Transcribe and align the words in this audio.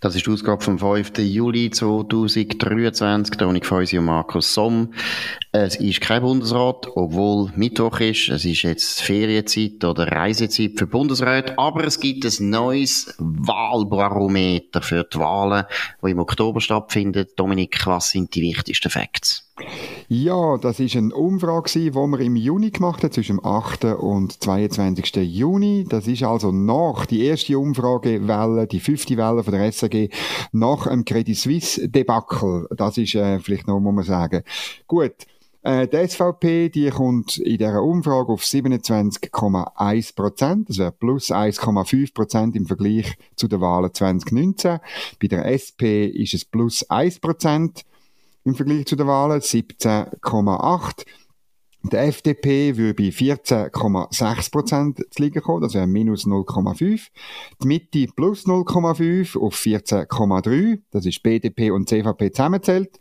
Das 0.00 0.14
ist 0.14 0.26
die 0.26 0.30
Ausgabe 0.30 0.62
vom 0.62 0.78
5. 0.78 1.18
Juli 1.18 1.70
2023. 1.70 3.36
Toni 3.36 3.60
Feusi 3.64 3.98
und 3.98 4.04
Markus 4.04 4.54
Somm. 4.54 4.94
Es 5.50 5.74
ist 5.74 6.00
kein 6.00 6.22
Bundesrat, 6.22 6.86
obwohl 6.94 7.50
Mittwoch 7.56 7.98
ist. 7.98 8.28
Es 8.28 8.44
ist 8.44 8.62
jetzt 8.62 9.02
Ferienzeit 9.02 9.82
oder 9.84 10.06
Reisezeit 10.06 10.72
für 10.76 10.86
Bundesräte. 10.86 11.58
Aber 11.58 11.82
es 11.82 11.98
gibt 11.98 12.24
ein 12.24 12.50
neues 12.50 13.12
Wahlbarometer 13.18 14.82
für 14.82 15.02
die 15.02 15.18
Wahlen, 15.18 15.64
die 16.04 16.12
im 16.12 16.20
Oktober 16.20 16.60
stattfinden. 16.60 17.26
Dominik, 17.34 17.84
was 17.84 18.10
sind 18.10 18.32
die 18.36 18.42
wichtigsten 18.42 18.90
Facts? 18.90 19.47
Ja, 20.08 20.56
das 20.56 20.80
ist 20.80 20.96
eine 20.96 21.14
Umfrage, 21.14 21.70
die 21.70 21.94
wir 21.94 22.20
im 22.20 22.36
Juni 22.36 22.70
gemacht 22.70 23.02
haben, 23.02 23.12
zwischen 23.12 23.36
dem 23.36 23.44
8. 23.44 23.84
und 23.84 24.42
22. 24.42 25.16
Juni. 25.16 25.84
Das 25.88 26.06
ist 26.06 26.22
also 26.22 26.50
nach 26.50 27.06
die 27.06 27.24
erste 27.24 27.58
Umfragewelle, 27.58 28.66
die 28.66 28.80
fünfte 28.80 29.16
Welle 29.16 29.44
von 29.44 29.52
der 29.52 29.70
SAG, 29.70 30.10
nach 30.52 30.86
dem 30.86 31.04
Credit 31.04 31.36
Suisse 31.36 31.88
Debakel. 31.88 32.66
Das 32.76 32.96
ist 32.98 33.14
äh, 33.14 33.38
vielleicht 33.40 33.66
noch, 33.66 33.80
muss 33.80 33.94
man 33.94 34.04
sagen. 34.04 34.42
Gut. 34.86 35.14
Äh, 35.62 35.88
die 35.88 36.08
SVP, 36.08 36.68
die 36.70 36.88
kommt 36.90 37.38
in 37.38 37.58
dieser 37.58 37.82
Umfrage 37.82 38.32
auf 38.32 38.42
27,1 38.42 40.14
Prozent. 40.14 40.68
Das 40.68 40.78
wäre 40.78 40.92
plus 40.92 41.30
1,5 41.30 42.14
Prozent 42.14 42.56
im 42.56 42.66
Vergleich 42.66 43.18
zu 43.34 43.48
den 43.48 43.60
Wahlen 43.60 43.92
2019. 43.92 44.78
Bei 45.20 45.26
der 45.26 45.44
SP 45.50 46.06
ist 46.06 46.34
es 46.34 46.44
plus 46.44 46.88
1 46.88 47.18
Prozent 47.18 47.84
im 48.48 48.54
Vergleich 48.54 48.86
zu 48.86 48.96
den 48.96 49.06
Wahlen, 49.06 49.40
17,8. 49.40 51.04
Der 51.90 52.04
FDP 52.04 52.76
würde 52.76 52.94
bei 52.94 53.08
14,6 53.08 54.50
Prozent 54.50 54.98
zu 55.10 55.22
liegen 55.22 55.42
kommen, 55.42 55.62
das 55.62 55.74
wäre 55.74 55.86
minus 55.86 56.26
0,5. 56.26 57.08
Die 57.62 57.66
Mitte 57.66 58.06
plus 58.14 58.46
0,5 58.46 59.38
auf 59.38 59.56
14,3, 59.56 60.80
das 60.90 61.06
ist 61.06 61.22
BDP 61.22 61.70
und 61.70 61.88
CVP 61.88 62.32
zusammenzählt. 62.32 63.00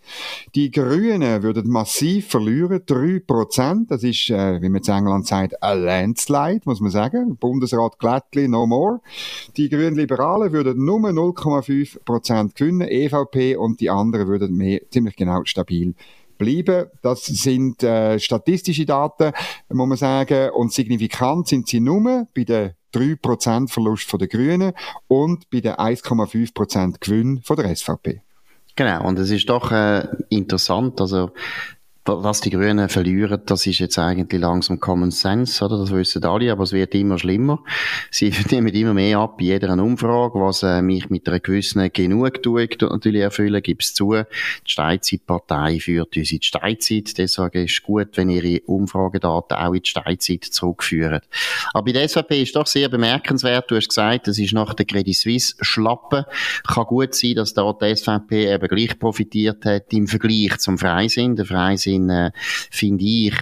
Die 0.55 0.71
Grünen 0.71 1.43
würden 1.43 1.69
massiv 1.69 2.27
verlieren, 2.29 2.81
3 2.85 3.19
Prozent, 3.25 3.91
das 3.91 4.03
ist, 4.03 4.29
äh, 4.29 4.61
wie 4.61 4.69
man 4.69 4.81
in 4.81 4.93
England 4.93 5.27
sagt, 5.27 5.61
ein 5.61 5.83
Landslide, 5.83 6.61
muss 6.65 6.79
man 6.79 6.91
sagen. 6.91 7.35
Bundesrat 7.37 7.99
Glättli, 7.99 8.47
no 8.47 8.65
more. 8.65 9.01
Die 9.57 9.69
Grünen 9.69 9.95
Liberalen 9.95 10.53
würden 10.53 10.85
nur 10.85 10.99
0,5 10.99 12.03
Prozent 12.05 12.55
gewinnen, 12.55 12.87
EVP 12.87 13.57
und 13.57 13.81
die 13.81 13.89
anderen 13.89 14.27
würden 14.27 14.55
mehr, 14.55 14.81
ziemlich 14.89 15.15
genau 15.15 15.43
stabil 15.43 15.93
bleiben. 16.37 16.87
Das 17.01 17.25
sind 17.25 17.83
äh, 17.83 18.19
statistische 18.19 18.85
Daten, 18.85 19.31
muss 19.69 19.87
man 19.87 19.97
sagen. 19.97 20.51
Und 20.51 20.73
signifikant 20.73 21.47
sind 21.47 21.67
sie 21.67 21.79
nur 21.79 22.27
bei 22.35 22.43
den 22.43 22.73
3% 22.93 23.69
Verlust 23.69 24.09
von 24.09 24.19
den 24.19 24.29
Grünen 24.29 24.73
und 25.07 25.49
bei 25.49 25.59
den 25.59 25.73
1,5% 25.73 26.97
Gewinn 26.99 27.41
von 27.43 27.55
der 27.57 27.75
SVP. 27.75 28.21
Genau, 28.75 29.07
und 29.07 29.17
es 29.17 29.31
ist 29.31 29.49
doch 29.49 29.71
äh, 29.71 30.07
interessant, 30.29 31.01
also 31.01 31.31
was 32.07 32.41
die 32.41 32.49
Grünen 32.49 32.89
verlieren, 32.89 33.41
das 33.45 33.65
ist 33.67 33.79
jetzt 33.79 33.99
eigentlich 33.99 34.41
langsam 34.41 34.79
Common 34.79 35.11
Sense, 35.11 35.63
oder? 35.63 35.77
Das 35.77 35.91
wissen 35.91 36.23
alle, 36.23 36.51
aber 36.51 36.63
es 36.63 36.71
wird 36.71 36.95
immer 36.95 37.19
schlimmer. 37.19 37.63
Sie 38.11 38.33
nehmen 38.51 38.73
immer 38.73 38.93
mehr 38.93 39.19
ab 39.19 39.37
bei 39.37 39.45
jeder 39.45 39.71
Umfrage, 39.73 40.39
was 40.39 40.63
äh, 40.63 40.81
mich 40.81 41.09
mit 41.09 41.27
einer 41.27 41.39
gewissen 41.39 41.91
Genugtuung 41.91 42.69
natürlich 42.79 43.21
erfüllen, 43.21 43.61
gibt's 43.61 43.93
zu. 43.93 44.13
Die 44.13 44.25
Steinzeitpartei 44.71 45.79
führt 45.79 46.15
uns 46.15 46.31
in 46.31 46.39
die 46.39 46.45
Steinzeit, 46.45 47.17
deswegen 47.17 47.65
ist 47.65 47.73
es 47.73 47.83
gut, 47.83 48.09
wenn 48.15 48.29
ihre 48.29 48.61
Umfragedaten 48.61 49.57
auch 49.57 49.73
in 49.73 49.81
die 49.81 49.89
Steinzeit 49.89 50.45
zurückführen. 50.45 51.21
Aber 51.73 51.85
bei 51.85 51.91
der 51.91 52.07
SVP 52.07 52.43
ist 52.43 52.55
doch 52.55 52.67
sehr 52.67 52.89
bemerkenswert, 52.89 53.69
du 53.69 53.75
hast 53.75 53.89
gesagt, 53.89 54.27
das 54.27 54.39
ist 54.39 54.53
nach 54.53 54.73
der 54.73 54.85
Credit 54.85 55.15
Suisse 55.15 55.55
Schlappen. 55.61 56.23
Kann 56.67 56.85
gut 56.85 57.15
sein, 57.15 57.35
dass 57.35 57.53
da 57.53 57.73
die 57.73 57.95
SVP 57.95 58.53
eben 58.53 58.67
gleich 58.67 58.97
profitiert 58.97 59.65
hat 59.65 59.91
im 59.93 60.07
Vergleich 60.07 60.57
zum 60.59 60.77
Freisinn. 60.77 61.35
Der 61.35 61.45
Freisinn 61.45 61.96
Sinn 61.97 62.09
äh, 62.09 62.31
finde 62.69 63.03
ich, 63.03 63.33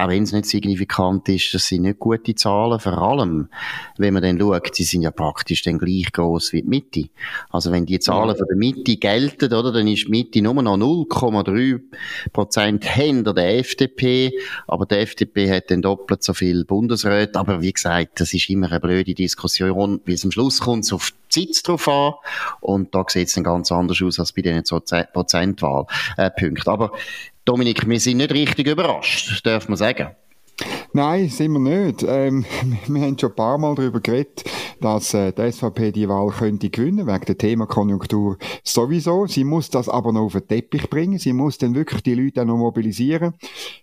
auch 0.00 0.08
wenn 0.08 0.22
es 0.22 0.32
nicht 0.32 0.46
signifikant 0.46 1.28
ist, 1.28 1.52
das 1.52 1.66
sind 1.66 1.82
nicht 1.82 1.98
gute 1.98 2.34
Zahlen. 2.34 2.80
Vor 2.80 2.96
allem, 2.96 3.48
wenn 3.98 4.14
man 4.14 4.22
dann 4.22 4.40
schaut, 4.40 4.74
sie 4.74 4.84
sind 4.84 5.02
ja 5.02 5.10
praktisch 5.10 5.62
dann 5.62 5.78
gleich 5.78 6.10
groß 6.10 6.54
wie 6.54 6.62
die 6.62 6.68
Mitte. 6.68 7.04
Also 7.50 7.70
wenn 7.70 7.84
die 7.84 7.98
Zahlen 7.98 8.34
von 8.34 8.46
der 8.48 8.56
Mitte 8.56 8.96
gelten, 8.96 9.52
oder, 9.52 9.72
dann 9.72 9.86
ist 9.86 10.06
die 10.06 10.10
Mitte 10.10 10.40
nur 10.40 10.54
noch 10.62 10.78
0,3 10.78 11.80
Prozent 12.32 12.84
hinter 12.84 13.34
der 13.34 13.58
FDP. 13.58 14.32
Aber 14.66 14.86
die 14.86 14.94
FDP 14.94 15.50
hat 15.50 15.70
dann 15.70 15.82
doppelt 15.82 16.22
so 16.22 16.32
viel 16.32 16.64
Bundesräte. 16.64 17.38
Aber 17.38 17.60
wie 17.60 17.72
gesagt, 17.72 18.20
das 18.20 18.32
ist 18.32 18.48
immer 18.48 18.70
eine 18.70 18.80
blöde 18.80 19.12
Diskussion, 19.12 20.00
wie 20.06 20.14
es 20.14 20.24
am 20.24 20.30
Schluss 20.30 20.60
kommt 20.60 20.90
auf 20.94 21.12
die 21.34 21.50
Zeit 21.50 21.68
drauf 21.68 21.88
an. 21.88 22.14
Und 22.60 22.94
da 22.94 23.04
sieht 23.06 23.28
es 23.28 23.34
dann 23.34 23.44
ganz 23.44 23.70
anders 23.70 24.00
aus 24.02 24.18
als 24.18 24.32
bei 24.32 24.42
den 24.42 24.62
Prozentwahlpunkten. 24.64 26.56
Äh, 26.66 26.70
Aber 26.70 26.92
Dominik, 27.44 27.88
wir 27.88 28.00
sind 28.00 28.18
nicht 28.18 28.32
richtig 28.32 28.66
überrascht, 28.66 29.44
darf 29.44 29.68
man 29.68 29.76
sagen. 29.76 30.10
Nein, 30.92 31.28
sind 31.28 31.52
wir 31.52 31.60
nicht. 31.60 32.04
Ähm, 32.06 32.44
wir 32.88 33.02
haben 33.02 33.18
schon 33.18 33.30
ein 33.30 33.36
paar 33.36 33.58
Mal 33.58 33.74
darüber 33.76 34.00
geredet, 34.00 34.44
dass 34.80 35.14
äh, 35.14 35.32
die 35.32 35.50
SVP 35.52 35.92
die 35.92 36.08
Wahl 36.08 36.30
könnte 36.30 36.68
gewinnen, 36.68 37.06
wegen 37.06 37.24
der 37.24 37.38
Themakonjunktur 37.38 38.36
sowieso. 38.64 39.26
Sie 39.26 39.44
muss 39.44 39.70
das 39.70 39.88
aber 39.88 40.12
noch 40.12 40.22
auf 40.22 40.32
den 40.32 40.48
Teppich 40.48 40.90
bringen. 40.90 41.18
Sie 41.18 41.32
muss 41.32 41.58
dann 41.58 41.74
wirklich 41.74 42.02
die 42.02 42.14
Leute 42.14 42.42
auch 42.42 42.46
noch 42.46 42.56
mobilisieren. 42.56 43.34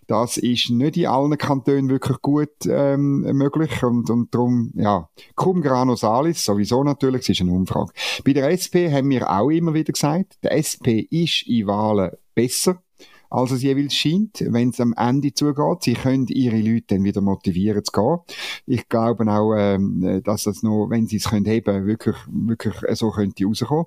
Das 0.06 0.36
ist 0.36 0.70
nicht 0.70 0.96
in 0.98 1.06
allen 1.06 1.36
Kantonen 1.38 1.88
wirklich 1.88 2.20
gut 2.20 2.50
ähm, 2.68 3.20
möglich 3.20 3.82
und, 3.82 4.10
und 4.10 4.34
darum, 4.34 4.72
ja, 4.74 5.08
cum 5.34 5.62
grano 5.62 5.96
salis, 5.96 6.44
sowieso 6.44 6.84
natürlich, 6.84 7.22
es 7.22 7.28
ist 7.30 7.40
eine 7.40 7.52
Umfrage. 7.52 7.92
Bei 8.24 8.34
der 8.34 8.50
SP 8.52 8.92
haben 8.92 9.10
wir 9.10 9.30
auch 9.30 9.50
immer 9.50 9.74
wieder 9.74 9.92
gesagt, 9.92 10.36
der 10.42 10.52
SP 10.60 11.08
ist 11.10 11.46
in 11.46 11.66
Wahlen 11.66 12.10
besser 12.34 12.82
als 13.30 13.50
es 13.50 13.62
jeweils 13.62 13.94
scheint, 13.94 14.44
wenn 14.46 14.70
es 14.70 14.80
am 14.80 14.94
Ende 14.96 15.34
zugeht. 15.34 15.82
Sie 15.82 15.94
können 15.94 16.26
ihre 16.28 16.58
Leute 16.58 16.86
dann 16.88 17.04
wieder 17.04 17.20
motivieren 17.20 17.84
zu 17.84 17.92
gehen. 17.92 18.18
Ich 18.66 18.88
glaube 18.88 19.30
auch, 19.30 19.54
ähm, 19.54 20.22
dass 20.24 20.44
das 20.44 20.62
noch, 20.62 20.88
wenn 20.88 21.06
sie 21.06 21.16
es 21.16 21.28
können 21.28 21.44
heben, 21.44 21.86
wirklich, 21.86 22.16
wirklich 22.26 22.74
so 22.92 23.10
könnte 23.10 23.44
rauskommen. 23.44 23.86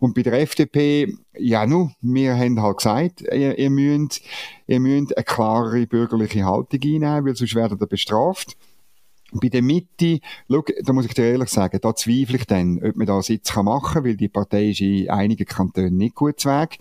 Und 0.00 0.14
bei 0.14 0.22
der 0.22 0.40
FDP, 0.40 1.14
ja, 1.38 1.66
nu, 1.66 1.90
wir 2.00 2.36
haben 2.36 2.60
halt 2.60 2.78
gesagt, 2.78 3.22
ihr, 3.22 3.58
ihr 3.58 3.70
müsst, 3.70 4.22
ihr 4.66 4.80
müsst 4.80 5.16
eine 5.16 5.24
klarere 5.24 5.86
bürgerliche 5.86 6.44
Haltung 6.44 6.80
einnehmen, 6.82 7.26
weil 7.26 7.36
sonst 7.36 7.54
werdet 7.54 7.80
ihr 7.80 7.86
bestraft. 7.86 8.56
Bei 9.40 9.48
der 9.48 9.62
Mitte, 9.62 10.20
schau, 10.48 10.62
da 10.82 10.92
muss 10.92 11.06
ich 11.06 11.14
dir 11.14 11.24
ehrlich 11.24 11.48
sagen, 11.48 11.78
da 11.80 11.94
zweifle 11.94 12.36
ich 12.36 12.46
dann, 12.46 12.80
ob 12.82 12.96
man 12.96 13.06
da 13.06 13.22
Sitz 13.22 13.52
kann 13.52 13.64
machen 13.64 13.94
kann, 13.94 14.04
weil 14.04 14.16
die 14.16 14.28
Partei 14.28 14.70
ist 14.70 14.80
in 14.80 15.08
einigen 15.10 15.46
Kantonen 15.46 15.96
nicht 15.96 16.14
gut 16.14 16.40
zu 16.40 16.48
Weg. 16.48 16.78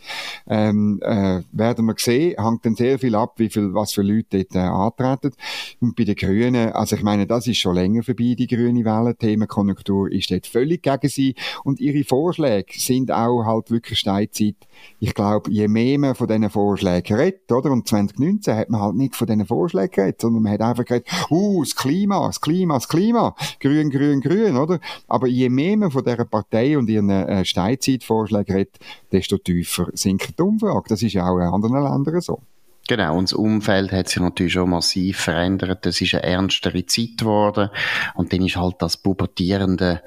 Ähm, 0.47 0.99
äh, 1.03 1.41
werden 1.51 1.85
wir 1.85 1.95
sehen, 1.97 2.35
hängt 2.41 2.65
dann 2.65 2.75
sehr 2.75 2.99
viel 2.99 3.15
ab, 3.15 3.33
wie 3.37 3.49
viel, 3.49 3.73
was 3.73 3.93
für 3.93 4.01
Leute 4.01 4.43
dort 4.43 4.55
äh, 4.55 4.59
antreten. 4.59 5.35
Und 5.79 5.95
bei 5.95 6.03
den 6.03 6.15
Grünen, 6.15 6.71
also 6.71 6.95
ich 6.95 7.03
meine, 7.03 7.27
das 7.27 7.47
ist 7.47 7.57
schon 7.57 7.75
länger 7.75 8.03
vorbei, 8.03 8.35
die 8.37 8.47
grüne 8.47 8.83
Welle. 8.85 9.15
Themenkonjunktur 9.15 10.11
ist 10.11 10.31
dort 10.31 10.47
völlig 10.47 10.83
gegen 10.83 11.09
sie. 11.09 11.35
Und 11.63 11.79
ihre 11.79 12.03
Vorschläge 12.03 12.73
sind 12.77 13.11
auch 13.11 13.43
halt 13.43 13.71
wirklich 13.71 13.99
Steinzeit. 13.99 14.55
Ich 14.99 15.13
glaube, 15.13 15.51
je 15.51 15.67
mehr 15.67 15.99
man 15.99 16.15
von 16.15 16.27
diesen 16.27 16.49
Vorschlägen 16.49 17.15
redet, 17.15 17.51
oder? 17.51 17.71
Und 17.71 17.87
2019 17.87 18.55
hat 18.55 18.69
man 18.69 18.81
halt 18.81 18.95
nicht 18.95 19.15
von 19.15 19.27
diesen 19.27 19.45
Vorschlägen 19.45 19.91
geredet, 19.91 20.21
sondern 20.21 20.43
man 20.43 20.53
hat 20.53 20.61
einfach 20.61 20.85
geredet, 20.85 21.07
uh, 21.29 21.63
das 21.63 21.75
Klima, 21.75 22.25
das 22.27 22.40
Klima, 22.41 22.75
das 22.75 22.87
Klima, 22.87 23.35
grün, 23.59 23.89
grün, 23.89 24.21
grün, 24.21 24.57
oder? 24.57 24.79
Aber 25.07 25.27
je 25.27 25.49
mehr 25.49 25.77
man 25.77 25.91
von 25.91 26.03
dieser 26.03 26.25
Partei 26.25 26.77
und 26.77 26.89
ihren 26.89 27.09
äh, 27.09 27.45
Steinzeitvorschlägen 27.45 28.55
redet, 28.55 28.79
desto 29.11 29.37
tiefer 29.37 29.87
sinkt 29.93 30.37
die 30.37 30.43
Umfrage. 30.43 30.89
Das 30.89 31.03
ist 31.03 31.13
ja 31.13 31.29
auch 31.29 31.37
in 31.37 31.43
anderen 31.43 31.83
Ländern 31.83 32.21
so. 32.21 32.41
Genau, 32.87 33.17
und 33.17 33.29
das 33.29 33.33
Umfeld 33.33 33.91
hat 33.91 34.09
sich 34.09 34.21
natürlich 34.21 34.53
schon 34.53 34.71
massiv 34.71 35.19
verändert. 35.19 35.85
Das 35.85 36.01
ist 36.01 36.13
eine 36.15 36.23
ernstere 36.23 36.85
Zeit 36.85 37.19
geworden. 37.19 37.69
Und 38.15 38.33
dann 38.33 38.41
ist 38.45 38.57
halt 38.57 38.75
das 38.79 38.97
pubertierende 38.97 40.01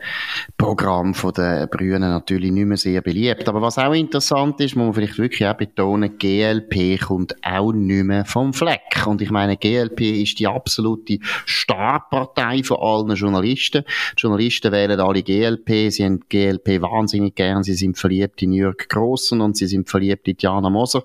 Programm 0.59 1.15
von 1.15 1.33
den 1.33 1.69
Grünen 1.71 2.11
natürlich 2.11 2.51
nicht 2.51 2.67
mehr 2.67 2.77
sehr 2.77 3.01
beliebt. 3.01 3.49
Aber 3.49 3.63
was 3.63 3.79
auch 3.79 3.95
interessant 3.95 4.61
ist, 4.61 4.75
muss 4.77 4.87
man 4.87 4.95
vielleicht 4.95 5.19
wirklich 5.19 5.49
auch 5.49 5.57
betonen, 5.57 6.19
GLP 6.19 7.01
kommt 7.01 7.37
auch 7.43 7.73
nicht 7.73 8.05
mehr 8.05 8.25
vom 8.25 8.53
Fleck. 8.53 9.07
Und 9.07 9.23
ich 9.23 9.31
meine, 9.31 9.57
GLP 9.57 10.23
ist 10.23 10.39
die 10.41 10.49
absolute 10.49 11.21
Startpartei 11.47 12.65
von 12.65 12.79
allen 12.81 13.17
Journalisten. 13.17 13.85
Die 14.19 14.21
Journalisten 14.21 14.73
wählen 14.73 15.01
alle 15.01 15.23
GLP. 15.23 15.91
Sie 15.91 16.05
haben 16.05 16.21
GLP 16.29 16.83
wahnsinnig 16.83 17.37
gern. 17.37 17.63
Sie 17.63 17.75
sind 17.75 17.97
verliebt 17.97 18.43
in 18.43 18.53
Jürg 18.53 18.89
Grossen 18.89 19.41
und 19.41 19.57
sie 19.57 19.69
sind 19.69 19.89
verliebt 19.89 20.27
in 20.29 20.37
Diana 20.37 20.69
Moser. 20.69 21.05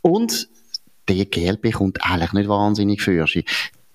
Und 0.00 0.48
der 1.08 1.24
GLP 1.24 1.72
kommt 1.72 2.02
eigentlich 2.02 2.32
nicht 2.32 2.48
wahnsinnig 2.48 3.02
für. 3.02 3.26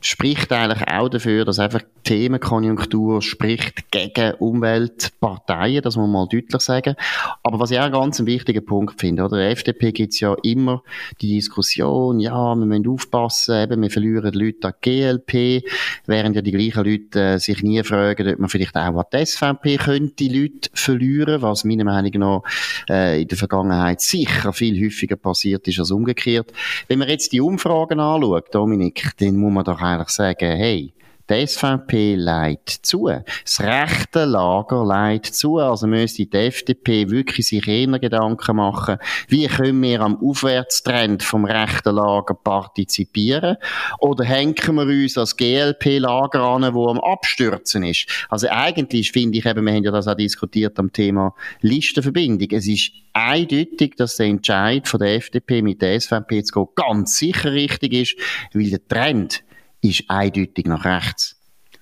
Spricht 0.05 0.51
eigentlich 0.51 0.87
auch 0.87 1.09
dafür, 1.09 1.45
dass 1.45 1.59
einfach 1.59 1.81
die 1.81 2.03
Themenkonjunktur 2.03 3.21
spricht 3.21 3.89
gegen 3.91 4.33
Umweltparteien, 4.35 5.81
das 5.81 5.95
muss 5.95 6.03
man 6.03 6.11
mal 6.11 6.27
deutlich 6.27 6.61
sagen. 6.61 6.95
Aber 7.41 7.59
was 7.59 7.71
ich 7.71 7.79
auch 7.79 7.83
einen 7.83 7.93
ganz 7.93 8.23
wichtigen 8.25 8.65
Punkt 8.65 8.99
finde, 8.99 9.23
oder? 9.23 9.37
Der 9.37 9.51
FDP 9.51 9.91
gibt 9.93 10.13
es 10.13 10.19
ja 10.19 10.35
immer 10.43 10.83
die 11.21 11.35
Diskussion, 11.35 12.19
ja, 12.19 12.55
wir 12.55 12.65
müssen 12.65 12.87
aufpassen, 12.87 13.63
eben, 13.63 13.81
wir 13.81 13.89
verlieren 13.89 14.33
Leute 14.33 14.67
an 14.67 14.73
GLP, 14.81 15.63
während 16.05 16.35
ja 16.35 16.41
die 16.41 16.51
gleichen 16.51 16.83
Leute 16.83 17.19
äh, 17.21 17.39
sich 17.39 17.63
nie 17.63 17.81
fragen, 17.83 18.27
ob 18.33 18.39
man 18.39 18.49
vielleicht 18.49 18.75
auch 18.75 18.97
an 18.97 19.05
die 19.13 19.25
SVP 19.25 19.77
könnte 19.77 20.25
Leute 20.25 20.69
verlieren, 20.73 21.41
was 21.41 21.63
meiner 21.63 21.85
Meinung 21.85 22.11
nach 22.19 22.41
äh, 22.89 23.21
in 23.21 23.27
der 23.27 23.37
Vergangenheit 23.37 24.01
sicher 24.01 24.51
viel 24.51 24.83
häufiger 24.83 25.15
passiert 25.15 25.67
ist 25.67 25.79
als 25.79 25.91
umgekehrt. 25.91 26.51
Wenn 26.87 26.99
man 26.99 27.07
jetzt 27.07 27.31
die 27.31 27.41
Umfragen 27.41 27.99
anschaut, 27.99 28.53
Dominik, 28.53 29.11
dann 29.19 29.37
muss 29.37 29.53
man 29.53 29.63
doch 29.63 29.79
eigentlich 29.93 30.09
sagen, 30.09 30.51
hey, 30.57 30.93
die 31.29 31.47
SVP 31.47 32.15
leitet 32.15 32.85
zu. 32.85 33.07
Das 33.07 33.61
rechte 33.61 34.25
Lager 34.25 34.83
leitet 34.83 35.33
zu. 35.33 35.57
Also 35.57 35.87
müsste 35.87 36.25
die 36.25 36.37
FDP 36.37 37.09
wirklich 37.09 37.47
sich 37.47 37.65
eher 37.65 37.97
Gedanken 37.99 38.57
machen, 38.57 38.97
wie 39.29 39.47
können 39.47 39.81
wir 39.81 40.01
am 40.01 40.17
Aufwärtstrend 40.21 41.23
vom 41.23 41.45
rechten 41.45 41.95
Lager 41.95 42.33
partizipieren? 42.33 43.55
Oder 43.99 44.25
hängen 44.25 44.55
wir 44.55 44.83
uns 44.83 45.17
als 45.17 45.37
GLP-Lager 45.37 46.41
an, 46.41 46.73
wo 46.73 46.89
am 46.89 46.99
Abstürzen 46.99 47.83
ist? 47.83 48.07
Also 48.29 48.47
eigentlich 48.49 49.11
finde 49.11 49.37
ich 49.37 49.45
eben, 49.45 49.65
wir 49.65 49.73
haben 49.73 49.83
ja 49.83 49.91
das 49.91 50.07
auch 50.07 50.15
diskutiert 50.15 50.77
am 50.77 50.91
Thema 50.91 51.33
Listenverbindung. 51.61 52.49
Es 52.51 52.67
ist 52.67 52.91
eindeutig, 53.13 53.95
dass 53.95 54.17
der 54.17 54.25
Entscheid 54.25 54.87
von 54.87 54.99
der 54.99 55.15
FDP 55.15 55.61
mit 55.61 55.81
der 55.81 55.99
SVP 55.99 56.43
zu 56.43 56.65
gehen 56.65 56.75
ganz 56.75 57.17
sicher 57.17 57.53
richtig 57.53 57.93
ist, 57.93 58.15
weil 58.53 58.69
der 58.69 58.85
Trend 58.87 59.43
ist 59.83 60.09
eindeutig 60.09 60.65
nach 60.65 60.85
rechts. 60.85 61.35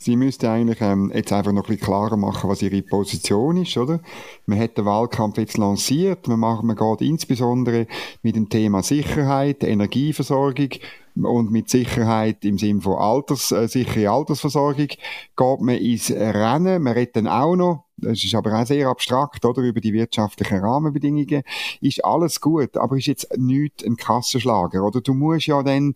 Sie 0.04 0.16
müsste 0.16 0.50
eigentlich 0.50 0.82
ähm, 0.82 1.12
jetzt 1.14 1.32
einfach 1.32 1.52
noch 1.52 1.66
ein 1.66 1.68
bisschen 1.68 1.86
klarer 1.86 2.18
machen, 2.18 2.50
was 2.50 2.64
ihre 2.64 2.82
Position 2.82 3.58
ist, 3.58 3.78
oder? 3.78 4.00
Man 4.48 4.60
hat 4.60 4.76
den 4.76 4.86
Wahlkampf 4.86 5.38
jetzt 5.38 5.60
lanciert, 5.60 6.28
man, 6.28 6.40
macht, 6.40 6.64
man 6.64 6.76
geht 6.76 7.08
insbesondere 7.08 7.86
mit 8.24 8.36
dem 8.36 8.50
Thema 8.50 8.82
Sicherheit, 8.82 9.64
Energieversorgung 9.64 10.70
und 11.22 11.52
mit 11.52 11.70
Sicherheit 11.70 12.44
im 12.46 12.58
Sinne 12.58 12.82
von 12.82 12.96
Alters, 12.96 13.52
äh, 13.52 13.68
sichere 13.68 14.10
Altersversorgung 14.10 14.88
geht 14.88 15.62
man 15.62 15.76
ins 15.76 16.10
Rennen. 16.10 16.82
Man 16.82 16.94
redet 16.94 17.18
dann 17.18 17.28
auch 17.28 17.56
noch, 17.56 17.84
das 17.98 18.24
ist 18.24 18.34
aber 18.34 18.60
auch 18.60 18.66
sehr 18.66 18.88
abstrakt, 18.88 19.46
oder, 19.46 19.62
über 19.62 19.82
die 19.82 19.94
wirtschaftlichen 19.94 20.62
Rahmenbedingungen. 20.62 21.44
Ist 21.80 22.04
alles 22.04 22.42
gut, 22.42 22.76
aber 22.76 22.98
ist 22.98 23.06
jetzt 23.06 23.38
nicht 23.38 23.86
ein 23.86 23.98
Kassenschlager, 23.98 24.84
oder? 24.84 25.02
Du 25.02 25.14
musst 25.14 25.46
ja 25.46 25.62
dann 25.62 25.94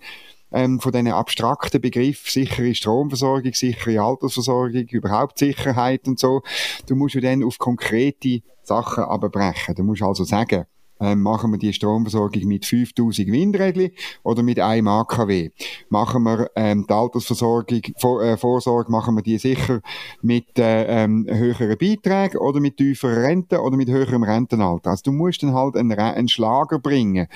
ähm, 0.56 0.80
von 0.80 0.94
diesen 0.94 1.10
abstrakten 1.10 1.82
Begriffen, 1.82 2.32
sichere 2.32 2.74
Stromversorgung, 2.74 3.54
sichere 3.54 4.02
Altersversorgung, 4.02 4.88
überhaupt 4.88 5.38
Sicherheit 5.38 6.08
und 6.08 6.18
so, 6.18 6.42
du 6.88 6.96
musst 6.96 7.16
ja 7.16 7.22
dann 7.22 7.44
auf 7.44 7.58
konkrete 7.58 8.40
Sachen 8.64 9.04
abbrechen. 9.04 9.76
Du 9.76 9.84
musst 9.84 10.02
also 10.02 10.24
sagen, 10.24 10.66
ähm, 11.00 11.22
machen 11.22 11.52
wir 11.52 11.58
die 11.58 11.74
Stromversorgung 11.74 12.44
mit 12.46 12.66
5000 12.66 13.32
Windrädchen 13.32 13.92
oder 14.24 14.44
mit 14.44 14.60
einem 14.60 14.88
AKW? 14.88 15.50
Machen 15.90 16.24
wir 16.24 16.50
ähm, 16.56 16.86
die 16.88 16.94
Altersversorgung, 16.94 17.82
Vor 17.98 18.24
äh, 18.24 18.38
Vorsorge, 18.38 18.92
machen 18.92 19.16
wir 19.16 19.22
die 19.22 19.38
sicher 19.38 19.82
mit 20.22 20.58
äh, 20.58 21.04
ähm, 21.04 21.26
höheren 21.30 21.78
Beiträgen 21.78 22.38
oder 22.38 22.60
mit 22.60 22.78
tieferen 22.78 23.24
Renten 23.24 23.58
oder 23.58 23.76
mit 23.76 23.90
höherem 23.90 24.24
Rentenalter? 24.24 24.92
Also 24.92 25.04
du 25.06 25.12
musst 25.12 25.44
dann 25.44 25.54
halt 25.54 25.76
einen, 25.76 25.92
einen 25.92 26.28
Schlager 26.28 26.80
bringen. 26.80 27.28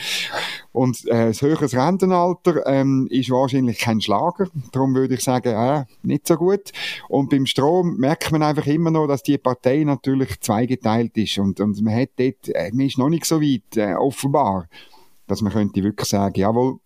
Und 0.71 1.06
äh, 1.07 1.27
das 1.27 1.41
höheres 1.41 1.75
Rentenalter 1.75 2.65
ähm, 2.67 3.07
ist 3.09 3.29
wahrscheinlich 3.29 3.79
kein 3.79 4.01
Schlager. 4.01 4.47
Darum 4.71 4.95
würde 4.95 5.15
ich 5.15 5.23
sagen, 5.23 5.53
äh, 5.53 5.85
nicht 6.03 6.27
so 6.27 6.38
gut. 6.38 6.71
Und 7.07 7.29
beim 7.29 7.45
Strom 7.45 7.97
merkt 7.97 8.31
man 8.31 8.44
einfach 8.44 8.67
immer 8.67 8.91
noch, 8.91 9.07
dass 9.07 9.23
die 9.23 9.38
Partei 9.38 9.83
natürlich 9.83 10.39
zweigeteilt 10.39 11.17
ist. 11.17 11.38
Und, 11.39 11.59
und 11.59 11.81
man 11.81 11.95
hat 11.95 12.09
dort, 12.17 12.50
äh, 12.50 12.69
man 12.71 12.85
ist 12.85 12.97
noch 12.97 13.09
nicht 13.09 13.25
so 13.25 13.41
weit, 13.41 13.49
äh, 13.75 13.94
offenbar, 13.96 14.68
dass 15.28 15.42
man 15.42 15.54
könnte 15.54 15.84
wirklich 15.84 16.10
sagen, 16.10 16.40
jawohl, 16.40 16.80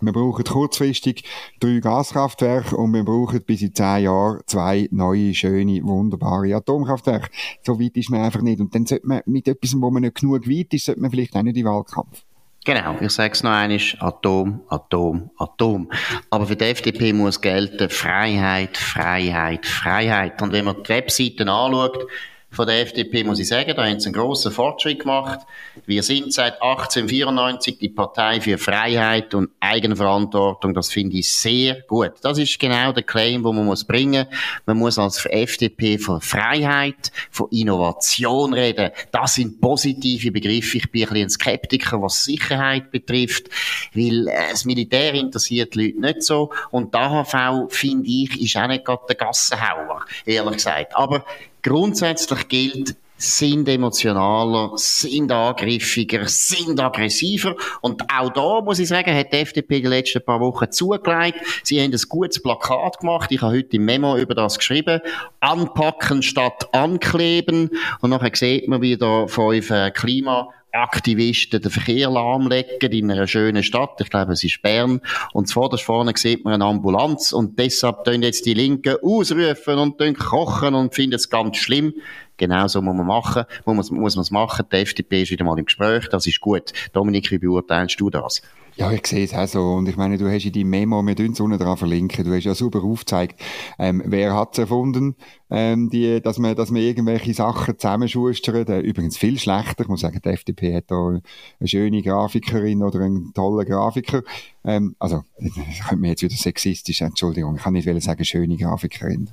wir 0.00 0.12
brauchen 0.12 0.44
kurzfristig 0.44 1.24
drei 1.60 1.80
Gaskraftwerke 1.80 2.76
und 2.76 2.94
wir 2.94 3.04
brauchen 3.04 3.42
bis 3.42 3.62
in 3.62 3.74
zehn 3.74 4.04
Jahren 4.04 4.40
zwei 4.46 4.88
neue, 4.90 5.34
schöne, 5.34 5.82
wunderbare 5.84 6.54
Atomkraftwerke. 6.54 7.28
So 7.62 7.78
weit 7.78 7.96
ist 7.96 8.10
man 8.10 8.22
einfach 8.22 8.40
nicht. 8.40 8.60
Und 8.60 8.74
dann 8.74 8.86
sollte 8.86 9.06
man 9.06 9.20
mit 9.26 9.46
etwas, 9.46 9.74
wo 9.76 9.90
man 9.90 10.02
nicht 10.02 10.16
genug 10.20 10.48
weit 10.48 10.72
ist, 10.72 10.86
sollte 10.86 11.00
man 11.02 11.10
vielleicht 11.10 11.36
auch 11.36 11.42
nicht 11.42 11.56
in 11.56 11.66
Wahlkampf. 11.66 12.24
Genau, 12.64 12.96
ich 13.00 13.10
sage 13.10 13.32
es 13.32 13.42
noch 13.42 13.52
einmal, 13.52 13.80
Atom, 14.00 14.60
Atom, 14.68 15.30
Atom. 15.38 15.90
Aber 16.28 16.46
für 16.46 16.56
die 16.56 16.66
FDP 16.66 17.14
muss 17.14 17.40
gelten 17.40 17.88
Freiheit, 17.88 18.76
Freiheit, 18.76 19.64
Freiheit. 19.64 20.42
Und 20.42 20.52
wenn 20.52 20.66
man 20.66 20.82
die 20.82 20.88
Webseiten 20.90 21.48
anschaut, 21.48 22.06
von 22.52 22.66
der 22.66 22.80
FDP 22.80 23.22
muss 23.22 23.38
ich 23.38 23.46
sagen, 23.46 23.72
da 23.76 23.86
haben 23.86 24.00
sie 24.00 24.06
einen 24.06 24.14
grossen 24.14 24.50
Fortschritt 24.50 25.00
gemacht. 25.00 25.40
Wir 25.86 26.02
sind 26.02 26.32
seit 26.32 26.54
1894 26.60 27.78
die 27.78 27.88
Partei 27.88 28.40
für 28.40 28.58
Freiheit 28.58 29.34
und 29.34 29.50
Eigenverantwortung. 29.60 30.74
Das 30.74 30.90
finde 30.90 31.16
ich 31.16 31.32
sehr 31.32 31.82
gut. 31.82 32.14
Das 32.22 32.38
ist 32.38 32.58
genau 32.58 32.92
der 32.92 33.04
Claim, 33.04 33.44
den 33.44 33.54
man 33.54 33.66
muss 33.66 33.84
bringen. 33.84 34.26
Man 34.66 34.78
muss 34.78 34.98
als 34.98 35.24
FDP 35.26 35.98
von 35.98 36.20
Freiheit, 36.20 37.12
von 37.30 37.48
Innovation 37.50 38.52
reden. 38.52 38.90
Das 39.12 39.34
sind 39.34 39.60
positive 39.60 40.32
Begriffe. 40.32 40.78
Ich 40.78 40.90
bin 40.90 41.04
ein 41.04 41.08
bisschen 41.10 41.30
Skeptiker, 41.30 42.02
was 42.02 42.24
Sicherheit 42.24 42.90
betrifft, 42.90 43.48
weil 43.94 44.26
äh, 44.26 44.50
das 44.50 44.64
Militär 44.64 45.14
interessiert 45.14 45.74
die 45.74 45.86
Leute 45.86 46.00
nicht 46.00 46.22
so. 46.24 46.50
Und 46.70 46.94
die 46.94 46.98
AHV, 46.98 47.72
finde 47.72 48.08
ich, 48.08 48.40
ist 48.40 48.56
auch 48.56 48.66
nicht 48.66 48.84
gerade 48.84 49.02
der 49.08 49.16
Gassenhauer, 49.16 50.04
ehrlich 50.26 50.54
gesagt. 50.54 50.96
Aber 50.96 51.24
Grundsätzlich 51.62 52.48
gilt, 52.48 52.96
sind 53.20 53.68
emotionaler, 53.68 54.72
sind 54.76 55.30
angriffiger, 55.30 56.26
sind 56.26 56.80
aggressiver. 56.80 57.54
Und 57.82 58.02
auch 58.10 58.32
da, 58.32 58.60
muss 58.62 58.78
ich 58.78 58.88
sagen, 58.88 59.14
hat 59.14 59.32
die 59.32 59.36
FDP 59.36 59.80
die 59.80 59.88
letzten 59.88 60.24
paar 60.24 60.40
Wochen 60.40 60.70
zugelegt. 60.70 61.38
Sie 61.62 61.80
haben 61.80 61.92
ein 61.92 62.00
gutes 62.08 62.42
Plakat 62.42 62.98
gemacht. 63.00 63.30
Ich 63.30 63.42
habe 63.42 63.56
heute 63.56 63.76
im 63.76 63.84
Memo 63.84 64.16
über 64.16 64.34
das 64.34 64.58
geschrieben. 64.58 65.00
Anpacken 65.40 66.22
statt 66.22 66.68
ankleben. 66.72 67.70
Und 68.00 68.10
nachher 68.10 68.34
sieht 68.34 68.68
man 68.68 68.80
wieder 68.80 69.28
fünf 69.28 69.70
äh, 69.70 69.90
Klima 69.90 70.48
Aktivisten 70.72 71.60
den 71.60 71.70
Verkehr 71.70 72.10
lahmlegen 72.10 72.92
in 72.92 73.10
einer 73.10 73.26
schönen 73.26 73.62
Stadt. 73.62 74.00
Ich 74.00 74.10
glaube, 74.10 74.32
es 74.32 74.44
ist 74.44 74.62
Bern. 74.62 75.00
Und 75.32 75.48
zuvorderst 75.48 75.84
vorne 75.84 76.12
sieht 76.16 76.44
man 76.44 76.54
eine 76.54 76.64
Ambulanz. 76.64 77.32
Und 77.32 77.58
deshalb 77.58 78.04
tun 78.04 78.22
jetzt 78.22 78.46
die 78.46 78.54
Linken 78.54 78.96
ausrufen 79.02 79.78
und 79.78 80.18
kochen 80.18 80.74
und 80.74 80.94
finden 80.94 81.16
es 81.16 81.28
ganz 81.28 81.56
schlimm. 81.56 81.94
Genau 82.36 82.66
so 82.68 82.80
muss 82.80 82.96
man 82.96 83.06
machen. 83.06 83.44
Muss 83.66 83.90
man 83.90 84.06
es 84.06 84.30
machen. 84.30 84.66
Die 84.72 84.76
FDP 84.76 85.22
ist 85.22 85.30
wieder 85.30 85.44
mal 85.44 85.58
im 85.58 85.64
Gespräch. 85.64 86.08
Das 86.08 86.26
ist 86.26 86.40
gut. 86.40 86.72
Dominik, 86.92 87.30
wie 87.30 87.38
beurteilst 87.38 88.00
du 88.00 88.08
das? 88.08 88.42
Ja, 88.80 88.90
ich 88.92 89.06
sehe 89.06 89.24
es 89.24 89.34
auch 89.34 89.46
so. 89.46 89.72
Und 89.74 89.90
ich 89.90 89.98
meine, 89.98 90.16
du 90.16 90.26
hast 90.32 90.46
in 90.46 90.52
deinem 90.52 90.70
Memo, 90.70 91.02
wir 91.02 91.14
tun 91.14 91.32
es 91.32 91.40
unten 91.40 91.58
dran 91.58 91.76
verlinken, 91.76 92.24
du 92.24 92.34
hast 92.34 92.44
ja 92.44 92.54
super 92.54 92.82
aufgezeigt, 92.82 93.38
ähm, 93.78 94.02
wer 94.06 94.34
hat 94.34 94.54
es 94.54 94.58
erfunden, 94.60 95.16
ähm, 95.50 95.90
die, 95.90 96.22
dass 96.22 96.38
man, 96.38 96.56
dass 96.56 96.70
man 96.70 96.80
irgendwelche 96.80 97.34
Sachen 97.34 97.78
zusammenschustert. 97.78 98.70
Äh, 98.70 98.80
übrigens 98.80 99.18
viel 99.18 99.38
schlechter. 99.38 99.82
Ich 99.82 99.88
muss 99.88 100.00
sagen, 100.00 100.18
die 100.24 100.28
FDP 100.30 100.74
hat 100.74 100.90
da 100.90 101.08
eine 101.08 101.68
schöne 101.68 102.00
Grafikerin 102.00 102.82
oder 102.82 103.00
einen 103.00 103.34
tollen 103.34 103.66
Grafiker. 103.66 104.22
Ähm, 104.62 104.94
also, 104.98 105.22
ich 105.38 105.80
könnte 105.80 105.96
mir 105.96 106.08
jetzt 106.08 106.22
wieder 106.22 106.36
sexistisch, 106.36 107.00
Entschuldigung, 107.00 107.56
ich 107.56 107.62
kann 107.62 107.72
nicht 107.72 107.88
sagen, 108.02 108.24
schöne 108.24 108.56
Grafikerin. 108.56 109.30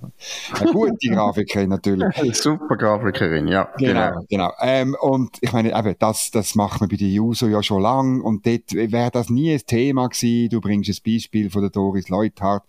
Eine 0.54 0.72
gute 0.72 1.08
Grafikerin 1.10 1.70
natürlich. 1.70 2.16
Super 2.36 2.78
Grafikerin, 2.78 3.48
ja. 3.48 3.70
Genau, 3.78 4.10
genau. 4.10 4.26
genau. 4.30 4.52
Ähm, 4.62 4.96
und 5.00 5.38
ich 5.42 5.52
meine, 5.52 5.78
eben, 5.78 5.96
das, 6.00 6.32
das 6.32 6.56
macht 6.56 6.80
man 6.80 6.90
bei 6.90 6.96
den 6.96 7.12
Juso 7.12 7.48
ja 7.48 7.62
schon 7.62 7.82
lang 7.82 8.22
und 8.22 8.46
dort 8.46 8.74
wäre 8.74 9.12
das 9.12 9.30
nie 9.30 9.54
ein 9.54 9.62
Thema 9.66 10.08
gewesen. 10.08 10.50
Du 10.50 10.62
bringst 10.62 10.90
ein 10.90 10.98
Beispiel 11.06 11.50
von 11.50 11.62
der 11.62 11.72
Doris 11.72 12.08
Leuthardt 12.08 12.64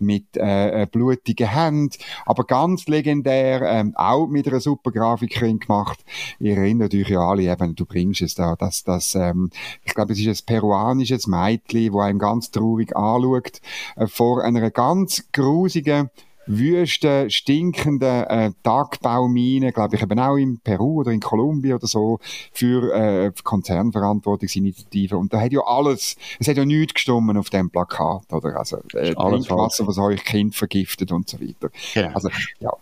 mit 0.00 0.36
äh, 0.36 0.86
blutigen 0.90 1.48
Händen, 1.48 1.96
aber 2.26 2.44
ganz 2.44 2.88
legendär, 2.88 3.62
ähm, 3.62 3.92
auch 3.94 4.26
mit 4.26 4.48
einer 4.48 4.60
super 4.60 4.90
Grafikerin 4.90 5.60
gemacht. 5.60 6.00
Ihr 6.40 6.56
erinnert 6.56 6.92
euch 6.92 7.08
ja 7.08 7.20
alle 7.20 7.42
eben, 7.42 7.76
du 7.76 7.86
bringst 7.86 8.22
es 8.22 8.34
da, 8.34 8.56
dass 8.56 8.82
das, 8.82 9.14
ähm, 9.14 9.50
ich 9.84 9.94
glaube, 9.94 10.12
es 10.12 10.18
ist 10.18 10.42
ein 10.42 10.46
peruanisches 10.46 11.28
Mädchen, 11.28 11.92
wo 12.00 12.04
einem 12.04 12.18
ganz 12.18 12.50
traurig 12.50 12.96
anschaut, 12.96 13.60
äh, 13.96 14.06
vor 14.06 14.42
einer 14.42 14.70
ganz 14.70 15.24
grusigen 15.32 16.10
wüsten, 16.46 17.30
stinkenden 17.30 18.24
äh, 18.24 18.50
Tagbaumeinen, 18.64 19.72
glaube 19.72 19.94
ich, 19.94 20.02
eben 20.02 20.18
auch 20.18 20.36
in 20.36 20.58
Peru 20.58 21.00
oder 21.00 21.12
in 21.12 21.20
Kolumbien 21.20 21.74
oder 21.74 21.86
so, 21.86 22.18
für 22.52 22.92
äh, 22.92 23.32
Konzernverantwortungsinitiativen. 23.44 25.18
Und 25.18 25.32
da 25.32 25.40
hat 25.40 25.52
ja 25.52 25.60
alles, 25.60 26.16
es 26.40 26.48
hat 26.48 26.56
ja 26.56 26.64
nichts 26.64 26.94
gestummen 26.94 27.36
auf 27.36 27.50
dem 27.50 27.70
Plakat, 27.70 28.32
oder? 28.32 28.56
Also, 28.56 28.78
äh, 28.94 29.14
Trinkwasser, 29.14 29.86
was 29.86 29.98
euch 29.98 30.24
Kind 30.24 30.56
vergiftet 30.56 31.12
und 31.12 31.28
so 31.28 31.40
weiter. 31.40 31.70
Genau. 31.94 32.14
Also, 32.14 32.30
ja. 32.58 32.72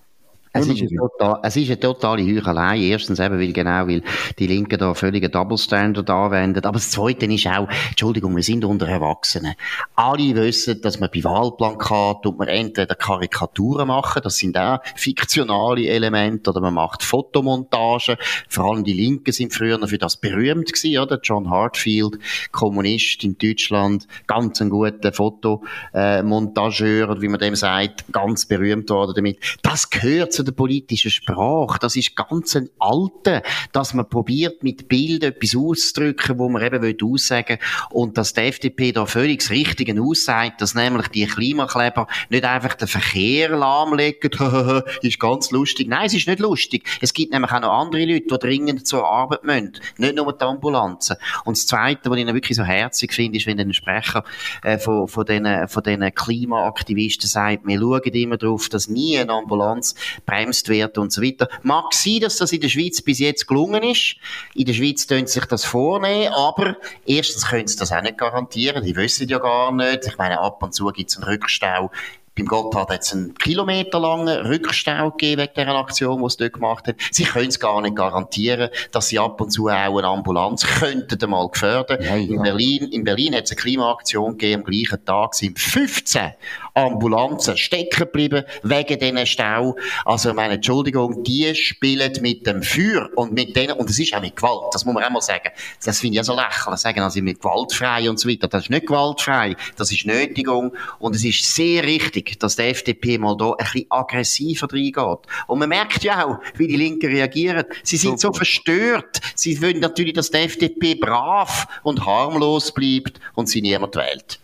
Es 0.61 0.69
ist, 0.69 0.81
eine 0.81 0.97
total, 0.97 1.41
es 1.43 1.57
ist 1.57 1.69
eine 1.69 1.81
totale 1.81 2.23
Heuchelei. 2.23 2.79
Erstens 2.79 3.21
eben, 3.21 3.39
weil 3.39 3.53
genau, 3.53 3.87
weil 3.87 4.03
die 4.39 4.47
Linken 4.47 4.79
da 4.79 4.95
völligen 4.95 5.31
Double 5.31 5.59
Standard 5.59 6.09
anwenden. 6.09 6.65
Aber 6.65 6.79
das 6.79 6.91
Zweite 6.91 7.27
ist 7.27 7.47
auch, 7.47 7.69
Entschuldigung, 7.91 8.35
wir 8.35 8.43
sind 8.43 8.65
unter 8.65 8.89
Erwachsenen. 8.89 9.55
Alle 9.95 10.35
wissen, 10.35 10.81
dass 10.81 10.99
man 10.99 11.11
bei 11.13 11.23
Wahlplakaten 11.25 12.39
man 12.39 12.49
entweder 12.49 12.95
Karikaturen 12.95 13.89
machen, 13.89 14.23
das 14.23 14.37
sind 14.37 14.57
auch 14.57 14.79
fiktionale 14.95 15.87
Elemente, 15.89 16.51
oder 16.51 16.61
man 16.61 16.75
macht 16.75 17.03
Fotomontagen. 17.03 18.17
Vor 18.49 18.65
allem 18.65 18.85
die 18.85 18.93
Linken 18.93 19.33
sind 19.33 19.53
früher 19.53 19.79
für 19.87 19.99
das 19.99 20.17
berühmt 20.17 20.73
gewesen, 20.73 21.03
oder? 21.03 21.19
John 21.23 21.51
Hartfield, 21.51 22.19
Kommunist 22.53 23.25
in 23.25 23.37
Deutschland, 23.39 24.07
ganz 24.27 24.61
ein 24.61 24.71
guter 24.71 25.13
Fotomontageur, 25.13 27.11
äh, 27.11 27.21
wie 27.21 27.29
man 27.29 27.41
dem 27.41 27.55
sagt, 27.57 28.05
ganz 28.13 28.47
berühmt 28.47 28.89
worden 28.91 29.15
damit. 29.17 29.39
Das 29.63 29.91
gehört 29.91 30.33
zu 30.33 30.45
der 30.49 30.53
politischen 30.53 31.11
Sprache. 31.11 31.79
Das 31.81 31.97
ist 31.97 32.17
ganz 32.17 32.57
ein 32.57 32.71
alte, 32.79 33.43
dass 33.73 33.95
man 33.95 34.09
probiert, 34.09 34.63
mit 34.63 34.89
Bild 34.89 35.23
etwas 35.23 35.55
auszudrücken, 35.55 36.39
wo 36.39 36.49
man 36.49 36.63
eben 36.63 36.83
will 36.83 36.97
aussagen 37.03 37.59
und 37.91 38.19
dass 38.19 38.33
die 38.33 38.41
FDP 38.41 38.93
da 38.93 39.07
völlig 39.07 39.41
das 39.41 39.51
Richtige 39.51 40.01
aussagt, 40.01 40.61
dass 40.61 40.75
nämlich 40.75 41.09
die 41.09 41.27
Klimakleber 41.27 42.07
nicht 42.31 42.45
einfach 42.45 42.75
den 42.75 42.89
Verkehr 42.89 43.51
lahmlegen, 43.51 44.31
ist 45.03 45.21
ganz 45.21 45.51
lustig. 45.51 45.89
Nein, 45.89 46.07
es 46.07 46.15
ist 46.15 46.27
nicht 46.27 46.41
lustig. 46.41 46.89
Es 47.01 47.13
gibt 47.13 47.33
nämlich 47.33 47.53
auch 47.53 47.61
noch 47.61 47.73
andere 47.73 48.05
Leute, 48.05 48.27
die 48.31 48.39
dringend 48.39 48.87
zur 48.87 49.07
Arbeit 49.07 49.45
müssen. 49.45 49.73
Nicht 49.99 50.17
nur 50.17 50.33
die 50.33 50.45
Ambulanzen. 50.45 51.17
Und 51.45 51.57
das 51.57 51.67
Zweite, 51.67 52.11
was 52.11 52.19
ich 52.19 52.27
wirklich 52.27 52.57
so 52.57 52.65
herzig 52.65 53.13
finde, 53.13 53.39
ist, 53.39 53.47
wenn 53.47 53.61
ein 53.61 53.73
Sprecher 53.73 54.25
äh, 54.63 54.79
von, 54.79 55.09
von 55.09 55.25
diesen 55.25 55.69
von 55.69 55.83
Klimaaktivisten 55.83 57.29
sagt, 57.29 57.67
wir 57.67 57.79
schauen 57.79 58.03
immer 58.03 58.37
darauf, 58.37 58.69
dass 58.69 58.89
nie 58.89 59.19
eine 59.19 59.33
Ambulanz 59.33 59.95
bremst 60.39 60.69
wird 60.69 60.99
und 60.99 61.13
so 61.13 61.23
weiter. 61.23 61.49
Mag 61.63 61.93
sein, 61.93 62.21
dass 62.21 62.37
das 62.37 62.53
in 62.53 62.61
der 62.61 62.69
Schweiz 62.69 63.03
bis 63.03 63.19
jetzt 63.19 63.47
gelungen 63.47 63.83
ist. 63.83 64.17
In 64.55 64.67
der 64.67 64.75
Schweiz 64.75 65.07
tun 65.07 65.27
sich 65.27 65.45
das 65.47 65.65
vornehmen, 65.65 66.33
aber 66.33 66.77
erstens 67.07 67.47
können 67.47 67.67
sie 67.67 67.77
das 67.77 67.93
auch 67.93 68.03
nicht 68.03 68.19
garantieren. 68.19 68.85
Die 68.85 68.97
wissen 68.97 69.29
ja 69.29 69.39
gar 69.39 69.73
nicht. 69.73 70.07
Ich 70.07 70.19
meine, 70.19 70.41
ab 70.41 70.63
und 70.63 70.75
zu 70.75 70.87
gibt 70.89 71.11
es 71.11 71.17
einen 71.17 71.25
Rückstau 71.25 71.91
beim 72.39 72.47
Gotthard 72.47 72.91
hat 72.91 73.03
es 73.03 73.13
einen 73.13 73.35
kilometerlangen 73.35 74.47
Rückstau 74.47 75.11
gegeben 75.11 75.43
wegen 75.43 75.53
dieser 75.57 75.75
Aktion, 75.75 76.23
die 76.23 76.31
sie 76.31 76.37
dort 76.39 76.53
gemacht 76.53 76.87
haben. 76.87 76.97
Sie 77.11 77.25
können 77.25 77.49
es 77.49 77.59
gar 77.59 77.81
nicht 77.83 77.97
garantieren, 77.97 78.71
dass 78.93 79.09
sie 79.09 79.19
ab 79.19 79.41
und 79.41 79.51
zu 79.51 79.67
auch 79.67 79.99
eine 79.99 80.07
Ambulanz 80.07 80.65
könnten 80.65 81.21
einmal 81.21 81.49
gefährden. 81.49 82.01
Ja, 82.01 82.15
ja. 82.15 82.35
In 82.35 82.43
Berlin, 82.43 82.89
in 82.93 83.03
Berlin 83.03 83.35
hat 83.35 83.45
es 83.47 83.51
eine 83.51 83.61
Klimaaktion 83.61 84.39
gegeben, 84.39 84.63
am 84.63 84.71
gleichen 84.71 85.05
Tag 85.05 85.35
sind 85.35 85.59
15 85.59 86.35
Ambulanzen 86.79 87.57
stecken 87.57 87.99
geblieben 87.99 88.45
wegen 88.63 88.99
diesen 88.99 89.27
Stau. 89.27 89.77
Also, 90.05 90.33
meine 90.33 90.55
Entschuldigung, 90.55 91.25
die 91.25 91.55
spielen 91.55 92.13
mit 92.21 92.47
dem 92.47 92.63
Feuer 92.63 93.11
und 93.17 93.33
mit 93.33 93.57
denen, 93.57 93.73
und 93.73 93.91
es 93.91 93.99
ist 93.99 94.15
auch 94.15 94.21
mit 94.21 94.37
Gewalt, 94.37 94.73
das 94.73 94.85
muss 94.85 94.95
man 94.95 95.05
auch 95.05 95.11
mal 95.11 95.21
sagen. 95.21 95.51
Das 95.85 95.99
finde 96.01 96.15
ich 96.15 96.17
ja 96.19 96.25
so 96.25 96.35
lächerlich, 96.35 96.81
sagen, 96.81 97.01
also 97.01 97.21
mit 97.21 97.41
gewaltfrei 97.41 98.09
und 98.09 98.19
so 98.19 98.29
weiter. 98.29 98.49
Das 98.49 98.65
ist 98.65 98.71
nicht 98.71 98.87
gewaltfrei, 98.87 99.57
das 99.77 99.91
ist 99.91 100.07
Nötigung 100.07 100.73
und 100.99 101.17
es 101.17 101.25
ist 101.25 101.55
sehr 101.55 101.83
richtig, 101.83 102.39
dass 102.39 102.57
die 102.57 102.63
FDP 102.63 103.19
mal 103.19 103.37
da 103.37 103.51
ein 103.51 103.57
bisschen 103.65 103.87
aggressiver 103.91 104.69
reingeht. 104.73 105.27
Und 105.47 105.59
man 105.59 105.69
merkt 105.69 106.05
ja 106.05 106.25
auch, 106.25 106.39
wie 106.57 106.69
die 106.69 106.77
Linken 106.77 107.11
reagieren. 107.11 107.65
Sie 107.83 107.97
sind 107.97 108.21
so 108.21 108.33
verstört. 108.33 109.21
Sie 109.35 109.61
wollen 109.61 109.81
natürlich, 109.81 110.15
dass 110.15 110.31
die 110.31 110.39
FDP 110.39 110.95
brav 110.95 111.67
und 111.83 112.07
harmlos 112.07 112.73
bleibt 112.73 113.21
und 113.35 113.49
sie 113.49 113.63
niemand 113.63 113.97
wählt. 113.97 114.39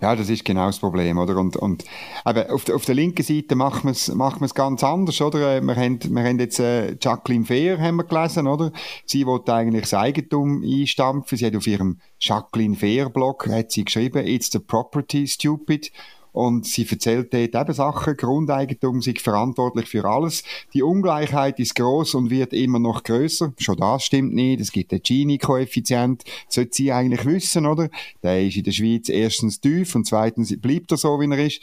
Ja, 0.00 0.16
das 0.16 0.28
ist 0.28 0.44
genau 0.44 0.66
das 0.66 0.78
Problem, 0.78 1.18
oder? 1.18 1.36
Und, 1.36 1.56
und 1.56 1.84
aber 2.24 2.52
auf, 2.52 2.64
der, 2.64 2.76
auf 2.76 2.84
der 2.84 2.94
linken 2.94 3.22
Seite 3.22 3.54
macht 3.54 3.84
man 3.84 3.92
es 3.92 4.14
macht 4.14 4.40
man's 4.40 4.54
ganz 4.54 4.82
anders, 4.82 5.20
oder? 5.20 5.56
Äh, 5.56 5.60
wir 5.60 5.76
haben, 5.76 5.98
wir 6.02 6.22
haben 6.22 6.38
jetzt 6.38 6.60
äh, 6.60 6.96
Jacqueline 7.00 7.44
Fehr 7.44 7.78
haben 7.80 7.96
wir 7.96 8.04
gelesen, 8.04 8.46
oder? 8.46 8.72
Sie 9.04 9.26
wollte 9.26 9.52
eigentlich 9.54 9.82
das 9.82 9.94
Eigentum 9.94 10.62
einstampfen. 10.62 11.38
Sie 11.38 11.46
hat 11.46 11.56
auf 11.56 11.66
ihrem 11.66 11.98
Jacqueline 12.20 12.76
Fehr 12.76 13.10
Blog 13.10 13.48
hat 13.48 13.72
sie 13.72 13.84
geschrieben, 13.84 14.26
It's 14.26 14.50
the 14.50 14.58
property 14.58 15.26
stupid. 15.26 15.90
Und 16.32 16.66
sie 16.66 16.86
erzählt 16.88 17.32
dort 17.32 17.54
eben 17.54 17.72
Sachen, 17.74 18.16
Grundeigentum 18.16 19.02
sei 19.02 19.14
verantwortlich 19.18 19.88
für 19.88 20.04
alles. 20.04 20.44
Die 20.74 20.82
Ungleichheit 20.82 21.58
ist 21.58 21.74
groß 21.74 22.14
und 22.14 22.30
wird 22.30 22.52
immer 22.52 22.78
noch 22.78 23.02
größer. 23.02 23.52
Schon 23.58 23.76
das 23.76 24.04
stimmt 24.04 24.34
nicht. 24.34 24.60
Es 24.60 24.72
gibt 24.72 24.92
den 24.92 25.02
Gini-Koeffizient. 25.02 26.24
Sollte 26.48 26.74
sie 26.74 26.92
eigentlich 26.92 27.24
wissen, 27.24 27.66
oder? 27.66 27.88
Der 28.22 28.44
ist 28.44 28.56
in 28.56 28.64
der 28.64 28.72
Schweiz 28.72 29.08
erstens 29.08 29.60
tief 29.60 29.94
und 29.94 30.06
zweitens 30.06 30.58
bleibt 30.60 30.90
er 30.92 30.96
so, 30.96 31.20
wie 31.20 31.30
er 31.30 31.46
ist. 31.46 31.60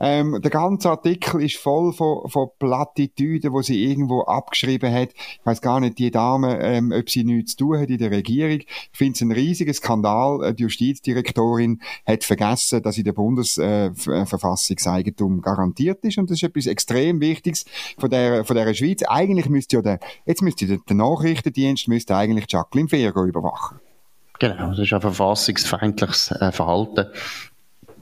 Ähm, 0.00 0.40
der 0.40 0.50
ganze 0.50 0.88
Artikel 0.90 1.42
ist 1.42 1.56
voll 1.56 1.92
von, 1.92 2.28
von 2.28 2.48
Plattitüden, 2.58 3.52
wo 3.52 3.62
sie 3.62 3.84
irgendwo 3.84 4.22
abgeschrieben 4.22 4.92
hat. 4.92 5.10
Ich 5.14 5.40
weiß 5.44 5.60
gar 5.60 5.78
nicht, 5.80 5.98
die 5.98 6.10
Dame, 6.10 6.58
ähm, 6.60 6.92
ob 6.96 7.10
sie 7.10 7.24
nichts 7.24 7.52
zu 7.52 7.58
tun 7.64 7.78
hat 7.80 7.90
in 7.90 7.98
der 7.98 8.10
Regierung. 8.10 8.60
Ich 8.60 8.88
finde 8.92 9.12
es 9.14 9.20
ein 9.20 9.32
riesiger 9.32 9.74
Skandal. 9.74 10.44
Äh, 10.44 10.54
die 10.54 10.62
Justizdirektorin 10.64 11.80
hat 12.06 12.24
vergessen, 12.24 12.82
dass 12.82 12.98
in 12.98 13.04
der 13.04 13.12
Bundesverfassungseigentum 13.12 15.38
äh, 15.38 15.42
garantiert 15.42 16.04
ist. 16.04 16.18
Und 16.18 16.28
das 16.30 16.38
ist 16.38 16.42
etwas 16.44 16.66
extrem 16.66 17.20
Wichtiges 17.20 17.64
von 17.98 18.10
der, 18.10 18.44
von 18.44 18.56
der 18.56 18.74
Schweiz. 18.74 19.02
Eigentlich 19.02 19.48
müsste 19.48 19.76
ja 19.76 19.82
der, 19.82 20.00
jetzt 20.26 20.42
müsste 20.42 20.66
der, 20.66 20.78
der 20.88 20.96
Nachrichtendienst 20.96 21.86
müsste 21.88 22.16
eigentlich 22.16 22.46
Jacqueline 22.48 22.88
Fehr 22.88 23.14
überwachen. 23.14 23.78
Genau, 24.38 24.70
das 24.70 24.78
ist 24.78 24.92
ein 24.92 25.00
verfassungsfeindliches 25.00 26.30
äh, 26.30 26.52
Verhalten 26.52 27.06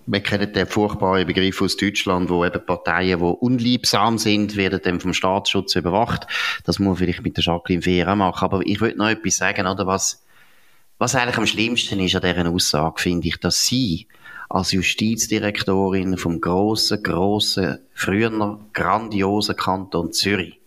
wir 0.07 0.21
kennen 0.21 0.53
den 0.53 0.67
furchtbaren 0.67 1.27
Begriff 1.27 1.61
aus 1.61 1.77
Deutschland, 1.77 2.31
wo 2.31 2.45
eben 2.45 2.65
Parteien, 2.65 3.19
die 3.19 3.25
unliebsam 3.25 4.19
sind, 4.19 4.57
werden 4.57 4.81
dann 4.83 5.01
vom 5.01 5.13
Staatsschutz 5.13 5.75
überwacht. 5.75 6.27
Das 6.65 6.79
muss 6.79 6.87
man 6.87 6.97
vielleicht 6.97 7.23
mit 7.23 7.37
der 7.37 7.45
Jacqueline 7.45 7.83
Fehr 7.83 8.15
machen. 8.15 8.45
Aber 8.45 8.65
ich 8.65 8.81
würde 8.81 8.99
noch 8.99 9.09
etwas 9.09 9.37
sagen, 9.37 9.67
oder 9.67 9.87
was, 9.87 10.25
was 10.99 11.15
eigentlich 11.15 11.39
am 11.39 11.47
schlimmsten 11.47 11.99
ist 12.01 12.15
an 12.15 12.23
dieser 12.23 12.49
Aussage, 12.49 13.03
finde 13.03 13.27
ich, 13.29 13.39
dass 13.39 13.67
sie 13.67 14.07
als 14.49 14.71
Justizdirektorin 14.71 16.17
vom 16.17 16.41
grossen, 16.41 17.03
grossen, 17.03 17.79
früher 17.93 18.61
grandiosen 18.73 19.57
Kanton 19.57 20.13
Zürich 20.13 20.61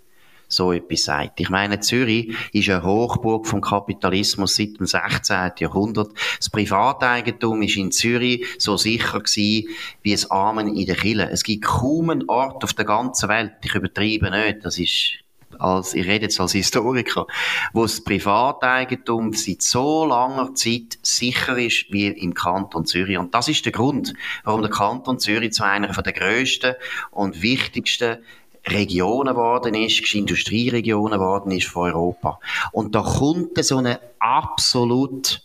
so 0.49 0.73
etwas 0.73 1.03
sagt. 1.03 1.39
Ich 1.39 1.49
meine, 1.49 1.79
Zürich 1.79 2.35
ist 2.51 2.69
eine 2.69 2.83
Hochburg 2.83 3.47
vom 3.47 3.61
Kapitalismus 3.61 4.55
seit 4.55 4.79
dem 4.79 4.87
16. 4.87 5.51
Jahrhundert. 5.59 6.11
Das 6.37 6.49
Privateigentum 6.49 7.61
ist 7.61 7.77
in 7.77 7.91
Zürich 7.91 8.45
so 8.57 8.75
sicher 8.75 9.19
gewesen, 9.19 9.69
wie 10.01 10.13
es 10.13 10.29
Amen 10.29 10.75
in 10.75 10.85
der 10.85 10.95
Kille. 10.95 11.29
Es 11.29 11.43
gibt 11.43 11.65
kaum 11.65 12.09
einen 12.09 12.27
Ort 12.27 12.63
auf 12.63 12.73
der 12.73 12.85
ganzen 12.85 13.29
Welt, 13.29 13.53
ich 13.63 13.75
übertreibe 13.75 14.31
nicht, 14.31 14.65
das 14.65 14.79
ist 14.79 15.19
als, 15.57 15.93
ich 15.93 16.05
rede 16.07 16.25
jetzt 16.25 16.39
als 16.39 16.53
Historiker, 16.53 17.27
wo 17.73 17.83
das 17.83 18.03
Privateigentum 18.03 19.33
seit 19.33 19.61
so 19.61 20.05
langer 20.05 20.53
Zeit 20.55 20.97
sicher 21.01 21.57
ist 21.57 21.85
wie 21.89 22.07
im 22.07 22.33
Kanton 22.33 22.85
Zürich. 22.85 23.17
Und 23.17 23.33
das 23.33 23.47
ist 23.47 23.65
der 23.65 23.71
Grund, 23.71 24.13
warum 24.43 24.61
der 24.61 24.71
Kanton 24.71 25.19
Zürich 25.19 25.53
zu 25.53 25.63
einer 25.63 25.89
der 25.89 26.13
grössten 26.13 26.75
und 27.11 27.41
wichtigsten 27.41 28.19
Regionen 28.67 29.33
geworden 29.33 29.73
ist, 29.73 30.13
Industrieregionen 30.13 31.19
geworden 31.19 31.51
ist 31.51 31.67
von 31.67 31.91
Europa. 31.91 32.39
Und 32.71 32.95
da 32.95 33.01
kommt 33.01 33.63
so 33.63 33.77
eine 33.77 33.99
absolut 34.19 35.41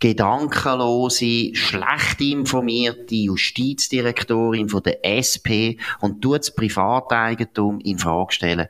gedankenlose, 0.00 1.54
schlecht 1.54 2.20
informierte 2.20 3.14
Justizdirektorin 3.14 4.68
von 4.68 4.82
der 4.82 5.04
SP 5.06 5.80
und 6.00 6.20
tut 6.20 6.40
das 6.40 6.54
Privateigentum 6.54 7.80
in 7.80 7.98
Frage 7.98 8.32
stellen. 8.32 8.68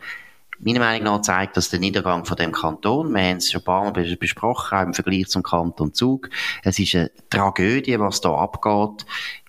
Meiner 0.60 0.80
Meinung 0.80 1.04
nach 1.04 1.22
zeigt 1.22 1.56
das 1.56 1.68
den 1.68 1.80
Niedergang 1.80 2.24
von 2.24 2.36
dem 2.36 2.52
Kanton. 2.52 3.12
Wir 3.12 3.22
haben 3.22 3.36
es 3.38 3.50
schon 3.50 3.60
ein 3.60 3.64
paar 3.64 3.84
Mal 3.84 4.16
besprochen, 4.16 4.78
auch 4.78 4.82
im 4.82 4.94
Vergleich 4.94 5.26
zum 5.26 5.42
Kanton 5.42 5.92
Zug. 5.92 6.30
Es 6.62 6.78
ist 6.78 6.94
eine 6.94 7.10
Tragödie, 7.28 7.98
was 7.98 8.20
da 8.20 8.34
abgeht 8.34 9.04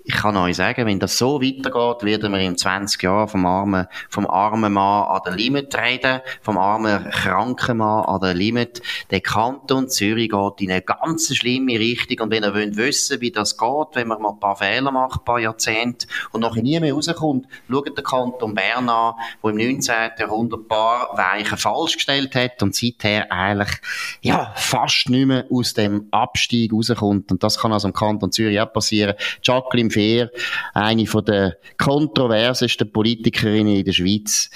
ich 0.07 0.15
kann 0.15 0.37
euch 0.37 0.55
sagen, 0.55 0.85
wenn 0.85 0.99
das 0.99 1.17
so 1.17 1.41
weitergeht, 1.41 2.03
werden 2.03 2.31
wir 2.31 2.39
in 2.39 2.57
20 2.57 3.01
Jahren 3.01 3.27
vom 3.27 3.45
armen, 3.45 3.87
vom 4.07 4.27
armen 4.27 4.71
Mann 4.71 5.07
an 5.07 5.21
der 5.25 5.33
Limit 5.33 5.75
reden, 5.75 6.21
vom 6.41 6.59
armen 6.59 7.09
kranken 7.09 7.77
Mann 7.77 8.05
an 8.05 8.21
der 8.21 8.35
Limit. 8.35 8.83
Der 9.09 9.21
Kanton 9.21 9.89
Zürich 9.89 10.29
geht 10.29 10.61
in 10.61 10.71
eine 10.71 10.83
ganz 10.83 11.35
schlimme 11.35 11.79
Richtung 11.79 12.25
und 12.25 12.31
wenn 12.31 12.43
ihr 12.43 12.53
wollt 12.53 12.77
wissen, 12.77 13.19
wie 13.19 13.31
das 13.31 13.57
geht, 13.57 13.87
wenn 13.93 14.07
man 14.07 14.21
mal 14.21 14.33
ein 14.33 14.39
paar 14.39 14.57
Fehler 14.57 14.91
macht, 14.91 15.21
ein 15.21 15.25
paar 15.25 15.39
Jahrzehnte 15.39 16.05
und 16.31 16.41
noch 16.41 16.55
nie 16.55 16.79
mehr 16.79 16.93
rauskommt, 16.93 17.47
schaut 17.67 17.97
den 17.97 18.03
Kanton 18.03 18.53
Bern 18.53 18.87
an, 18.89 19.15
wo 19.41 19.49
im 19.49 19.57
19. 19.57 19.95
Jahrhundert 20.19 20.59
ein 20.59 20.67
paar 20.67 21.17
Weichen 21.17 21.57
falsch 21.57 21.95
gestellt 21.95 22.35
hat 22.35 22.61
und 22.61 22.75
seither 22.75 23.31
eigentlich, 23.31 23.79
ja, 24.21 24.53
fast 24.55 25.09
nicht 25.09 25.25
mehr 25.25 25.45
aus 25.49 25.73
dem 25.73 26.07
Abstieg 26.11 26.71
rauskommt. 26.71 27.31
Und 27.31 27.43
das 27.43 27.57
kann 27.57 27.73
also 27.73 27.87
im 27.87 27.93
Kanton 27.93 28.31
Zürich 28.31 28.59
auch 28.59 28.71
passieren. 28.71 29.15
Jacqueline 29.41 29.89
Fehr, 29.95 30.29
eine 30.73 31.07
von 31.07 31.23
der 31.25 31.57
kontroversesten 31.77 32.91
Politikerinnen 32.91 33.77
in 33.77 33.85
der 33.85 33.93
Schweiz. 33.93 34.49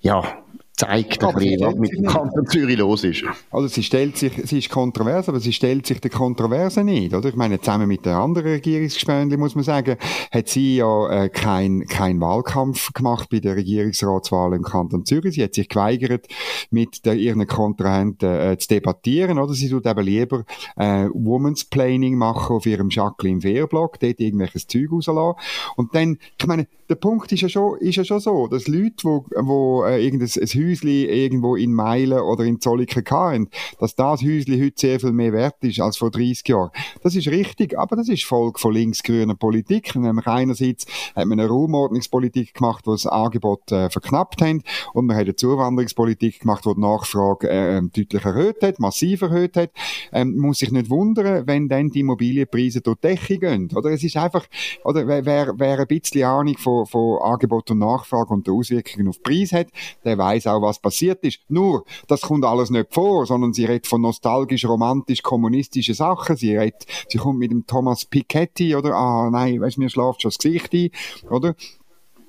Ja, 0.00 0.42
zeigt 0.76 1.22
ein 1.22 1.34
bisschen, 1.34 1.60
was 1.60 1.74
mit 1.76 1.92
dem 1.92 2.04
Kanton 2.04 2.46
Zürich 2.48 2.76
los 2.78 3.04
ist. 3.04 3.22
Also 3.52 3.68
sie 3.68 3.84
stellt 3.84 4.16
sich, 4.16 4.32
sie 4.44 4.58
ist 4.58 4.70
kontrovers, 4.70 5.28
aber 5.28 5.38
sie 5.38 5.52
stellt 5.52 5.86
sich 5.86 6.00
der 6.00 6.10
Kontroverse 6.10 6.82
nicht, 6.82 7.14
oder? 7.14 7.28
Ich 7.28 7.36
meine, 7.36 7.60
zusammen 7.60 7.86
mit 7.86 8.04
der 8.04 8.16
anderen 8.16 8.52
Regierungsgespönli, 8.52 9.36
muss 9.36 9.54
man 9.54 9.62
sagen, 9.62 9.96
hat 10.32 10.48
sie 10.48 10.76
ja 10.76 11.10
äh, 11.10 11.28
kein, 11.28 11.86
kein 11.86 12.20
Wahlkampf 12.20 12.92
gemacht 12.92 13.28
bei 13.30 13.38
der 13.38 13.54
Regierungsratswahl 13.54 14.54
im 14.54 14.62
Kanton 14.62 15.04
Zürich. 15.04 15.34
Sie 15.34 15.44
hat 15.44 15.54
sich 15.54 15.68
geweigert, 15.68 16.26
mit 16.70 17.06
der, 17.06 17.14
ihren 17.14 17.46
Kontrahenten 17.46 18.28
äh, 18.28 18.58
zu 18.58 18.68
debattieren, 18.68 19.38
oder? 19.38 19.54
Sie 19.54 19.68
tut 19.68 19.86
eben 19.86 20.04
lieber 20.04 20.44
äh, 20.76 21.06
Woman's 21.12 21.64
Planning 21.64 22.16
machen 22.16 22.56
auf 22.56 22.66
ihrem 22.66 22.90
Jacqueline 22.90 23.44
Wehr-Blog, 23.44 24.00
dort 24.00 24.18
irgendwelches 24.18 24.66
Zeug 24.66 24.90
rauslassen. 24.90 25.38
Und 25.76 25.94
dann, 25.94 26.18
ich 26.36 26.46
meine, 26.46 26.66
der 26.88 26.96
Punkt 26.96 27.32
ist 27.32 27.40
ja 27.40 27.48
schon, 27.48 27.78
ist 27.78 27.96
ja 27.96 28.04
schon 28.04 28.20
so, 28.20 28.46
dass 28.46 28.68
Leute, 28.68 29.04
wo, 29.04 29.24
wo 29.36 29.84
äh, 29.84 30.04
irgendein 30.04 30.28
Häusli 30.28 31.04
irgendwo 31.04 31.56
in 31.56 31.72
Meilen 31.72 32.20
oder 32.20 32.44
in 32.44 32.60
Zolliken 32.60 33.04
hatten, 33.10 33.48
dass 33.78 33.94
das 33.94 34.22
Häusli 34.22 34.60
heute 34.60 34.74
sehr 34.76 35.00
viel 35.00 35.12
mehr 35.12 35.32
wert 35.32 35.56
ist 35.62 35.80
als 35.80 35.96
vor 35.96 36.10
30 36.10 36.46
Jahren. 36.48 36.70
Das 37.02 37.16
ist 37.16 37.28
richtig, 37.28 37.78
aber 37.78 37.96
das 37.96 38.08
ist 38.08 38.24
Folge 38.24 38.58
von 38.58 38.74
linksgrüner 38.74 39.34
Politik. 39.34 39.94
Nämlich 39.94 40.26
einerseits 40.26 40.86
hat 41.14 41.26
man 41.26 41.40
eine 41.40 41.48
Raumordnungspolitik 41.48 42.54
gemacht, 42.54 42.86
wo 42.86 42.92
das 42.92 43.06
Angebot 43.06 43.72
äh, 43.72 43.90
verknappt 43.90 44.42
hat 44.42 44.44
und 44.92 45.06
man 45.06 45.16
hat 45.16 45.24
eine 45.24 45.36
Zuwanderungspolitik 45.36 46.40
gemacht, 46.40 46.66
wo 46.66 46.74
die 46.74 46.80
Nachfrage 46.80 47.48
äh, 47.48 47.78
ähm, 47.78 47.90
deutlich 47.94 48.24
erhöht 48.24 48.62
hat, 48.62 48.78
massiv 48.78 49.22
erhöht 49.22 49.56
hat. 49.56 49.70
Ähm, 50.12 50.36
muss 50.36 50.58
sich 50.58 50.70
nicht 50.70 50.90
wundern, 50.90 51.46
wenn 51.46 51.68
dann 51.68 51.90
die 51.90 52.00
Immobilienpreise 52.00 52.80
durch 52.80 52.98
die 52.98 53.08
Decke 53.08 53.38
gehen. 53.38 53.70
Oder 53.74 53.90
es 53.90 54.02
ist 54.02 54.16
einfach, 54.16 54.46
oder 54.84 55.06
wer, 55.06 55.54
wer 55.56 55.78
ein 55.78 55.86
bisschen 55.86 56.24
Ahnung 56.24 56.56
von, 56.58 56.73
von 56.86 57.22
Angebot 57.22 57.70
und 57.70 57.78
Nachfrage 57.78 58.32
und 58.32 58.46
der 58.46 58.54
Auswirkungen 58.54 59.08
auf 59.08 59.22
Preis 59.22 59.52
hat, 59.52 59.68
der 60.04 60.18
weiß 60.18 60.46
auch, 60.48 60.62
was 60.62 60.78
passiert 60.78 61.22
ist. 61.24 61.40
Nur, 61.48 61.84
das 62.08 62.22
kommt 62.22 62.44
alles 62.44 62.70
nicht 62.70 62.92
vor, 62.92 63.26
sondern 63.26 63.52
sie 63.52 63.64
redet 63.64 63.86
von 63.86 64.00
nostalgisch, 64.00 64.66
romantisch, 64.66 65.22
kommunistischen 65.22 65.94
Sachen. 65.94 66.36
Sie 66.36 66.56
redet, 66.56 66.86
sie 67.08 67.18
kommt 67.18 67.38
mit 67.38 67.50
dem 67.50 67.66
Thomas 67.66 68.04
Piketty, 68.04 68.74
oder, 68.74 68.94
ah, 68.94 69.30
nein, 69.30 69.60
weißt, 69.60 69.78
mir 69.78 69.90
schlaft 69.90 70.22
schon 70.22 70.30
das 70.30 70.38
Gesicht 70.38 70.72
ein, 70.74 70.90
oder? 71.30 71.54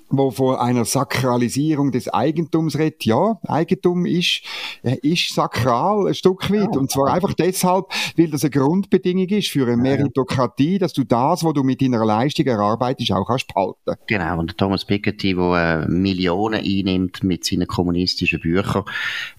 Wo 0.08 0.30
von 0.30 0.56
einer 0.56 0.84
Sakralisierung 0.84 1.90
des 1.90 2.08
Eigentums 2.08 2.78
redet. 2.78 3.04
Ja, 3.04 3.38
Eigentum 3.46 4.06
ist, 4.06 4.42
äh, 4.82 4.96
ist 5.02 5.34
sakral, 5.34 6.06
ein 6.06 6.14
Stück 6.14 6.50
weit. 6.50 6.74
Ja, 6.74 6.80
und 6.80 6.90
zwar 6.90 7.12
einfach 7.12 7.34
deshalb, 7.34 7.86
weil 8.16 8.28
das 8.28 8.44
eine 8.44 8.50
Grundbedingung 8.50 9.28
ist 9.28 9.48
für 9.48 9.66
eine 9.66 9.76
Meritokratie, 9.76 10.78
dass 10.78 10.92
du 10.92 11.04
das, 11.04 11.44
was 11.44 11.52
du 11.54 11.62
mit 11.62 11.82
deiner 11.82 12.04
Leistung 12.04 12.46
erarbeitest, 12.46 13.12
auch 13.12 13.26
kannst 13.26 13.48
behalten. 13.48 14.00
Genau. 14.06 14.38
Und 14.38 14.56
Thomas 14.56 14.84
Piketty, 14.84 15.34
der 15.34 15.84
äh, 15.86 15.90
Millionen 15.90 16.60
einnimmt 16.60 17.24
mit 17.24 17.44
seinen 17.44 17.66
kommunistischen 17.66 18.40
Büchern, 18.40 18.84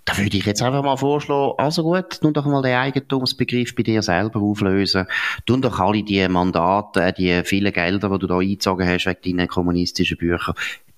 da 0.05 0.17
würde 0.17 0.37
ich 0.37 0.45
jetzt 0.45 0.61
einfach 0.61 0.83
mal 0.83 0.97
vorschlagen, 0.97 1.53
also 1.57 1.83
gut, 1.83 2.19
nun 2.21 2.33
doch 2.33 2.45
mal 2.45 2.61
den 2.61 2.75
Eigentumsbegriff 2.75 3.75
bei 3.75 3.83
dir 3.83 4.01
selber 4.01 4.41
auflösen. 4.41 5.05
Tun 5.45 5.61
doch 5.61 5.79
alle 5.79 6.03
die 6.03 6.27
Mandate, 6.27 7.13
die 7.17 7.41
vielen 7.43 7.73
Gelder, 7.73 8.09
die 8.09 8.19
du 8.19 8.27
da 8.27 8.37
eingezogen 8.37 8.87
hast 8.87 9.05
wegen 9.05 9.37
deinen 9.37 9.47
kommunistischen 9.47 10.17
Büchern, 10.17 10.55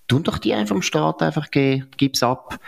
tun 0.07 0.23
doch 0.23 0.37
die 0.37 0.53
einfach 0.53 0.75
dem 0.75 0.81
Staat 0.81 1.21
einfach 1.21 1.51
geben, 1.51 1.87
gib's 1.97 2.23
ab. 2.23 2.59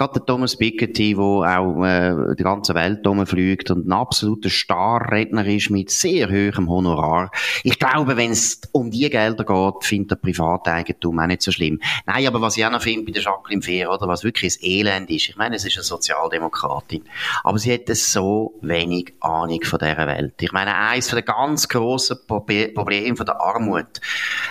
Gerade 0.00 0.14
der 0.14 0.24
Thomas 0.24 0.56
Piketty, 0.56 1.14
der 1.14 1.22
auch 1.22 1.84
äh, 1.84 2.34
die 2.34 2.42
ganze 2.42 2.74
Welt 2.74 3.06
rumfliegt 3.06 3.70
und 3.70 3.86
ein 3.86 3.92
absoluter 3.92 4.48
Starredner 4.48 5.44
ist 5.44 5.68
mit 5.68 5.90
sehr 5.90 6.30
hohem 6.30 6.70
Honorar. 6.70 7.30
Ich 7.64 7.78
glaube, 7.78 8.16
wenn 8.16 8.30
es 8.30 8.62
um 8.72 8.90
die 8.90 9.10
Gelder 9.10 9.44
geht, 9.44 9.84
findet 9.84 10.12
der 10.12 10.16
Privateigentum 10.16 11.18
auch 11.18 11.26
nicht 11.26 11.42
so 11.42 11.52
schlimm. 11.52 11.80
Nein, 12.06 12.26
aber 12.26 12.40
was 12.40 12.56
ich 12.56 12.64
auch 12.64 12.70
noch 12.70 12.80
finde 12.80 13.04
bei 13.04 13.12
der 13.12 13.20
Jacqueline 13.20 13.60
Fehr, 13.60 13.92
oder, 13.92 14.08
was 14.08 14.24
wirklich 14.24 14.56
ein 14.62 14.64
Elend 14.70 15.10
ist, 15.10 15.28
ich 15.28 15.36
meine, 15.36 15.56
es 15.56 15.66
ist 15.66 15.76
eine 15.76 15.84
Sozialdemokratin, 15.84 17.04
aber 17.44 17.58
sie 17.58 17.74
hat 17.74 17.94
so 17.94 18.54
wenig 18.62 19.12
Ahnung 19.20 19.62
von 19.64 19.80
dieser 19.80 20.06
Welt. 20.06 20.32
Ich 20.40 20.52
meine, 20.52 20.76
eines 20.76 21.08
der 21.08 21.20
ganz 21.20 21.68
grossen 21.68 22.16
Probleme 22.26 23.16
von 23.16 23.26
der 23.26 23.38
Armut, 23.38 24.00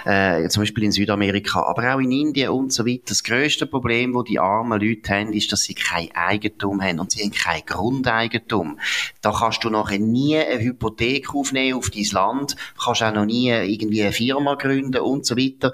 äh, 0.05 0.47
zum 0.49 0.61
Beispiel 0.61 0.83
in 0.83 0.91
Südamerika, 0.91 1.63
aber 1.63 1.95
auch 1.95 1.99
in 1.99 2.11
Indien 2.11 2.49
und 2.49 2.71
so 2.71 2.85
weiter, 2.85 3.05
das 3.07 3.23
grösste 3.23 3.65
Problem, 3.65 4.13
das 4.13 4.25
die 4.25 4.37
armen 4.37 4.79
Leute 4.79 5.11
haben, 5.11 5.38
ist, 5.39 5.51
dass 5.51 5.61
sie 5.61 5.73
kein 5.73 6.09
Eigentum 6.15 6.81
haben 6.81 6.99
und 6.99 7.11
sie 7.11 7.23
haben 7.23 7.31
kein 7.31 7.61
Grundeigentum. 7.65 8.79
Da 9.21 9.31
kannst 9.31 9.63
du 9.63 9.69
nachher 9.69 9.99
nie 9.99 10.37
eine 10.37 10.61
Hypothek 10.61 11.33
aufnehmen 11.33 11.77
auf 11.77 11.89
dein 11.89 12.05
Land, 12.11 12.55
kannst 12.83 13.03
auch 13.03 13.13
noch 13.13 13.25
nie 13.25 13.49
irgendwie 13.49 14.03
eine 14.03 14.11
Firma 14.11 14.55
gründen 14.55 15.01
und 15.01 15.25
so 15.25 15.35
weiter. 15.37 15.73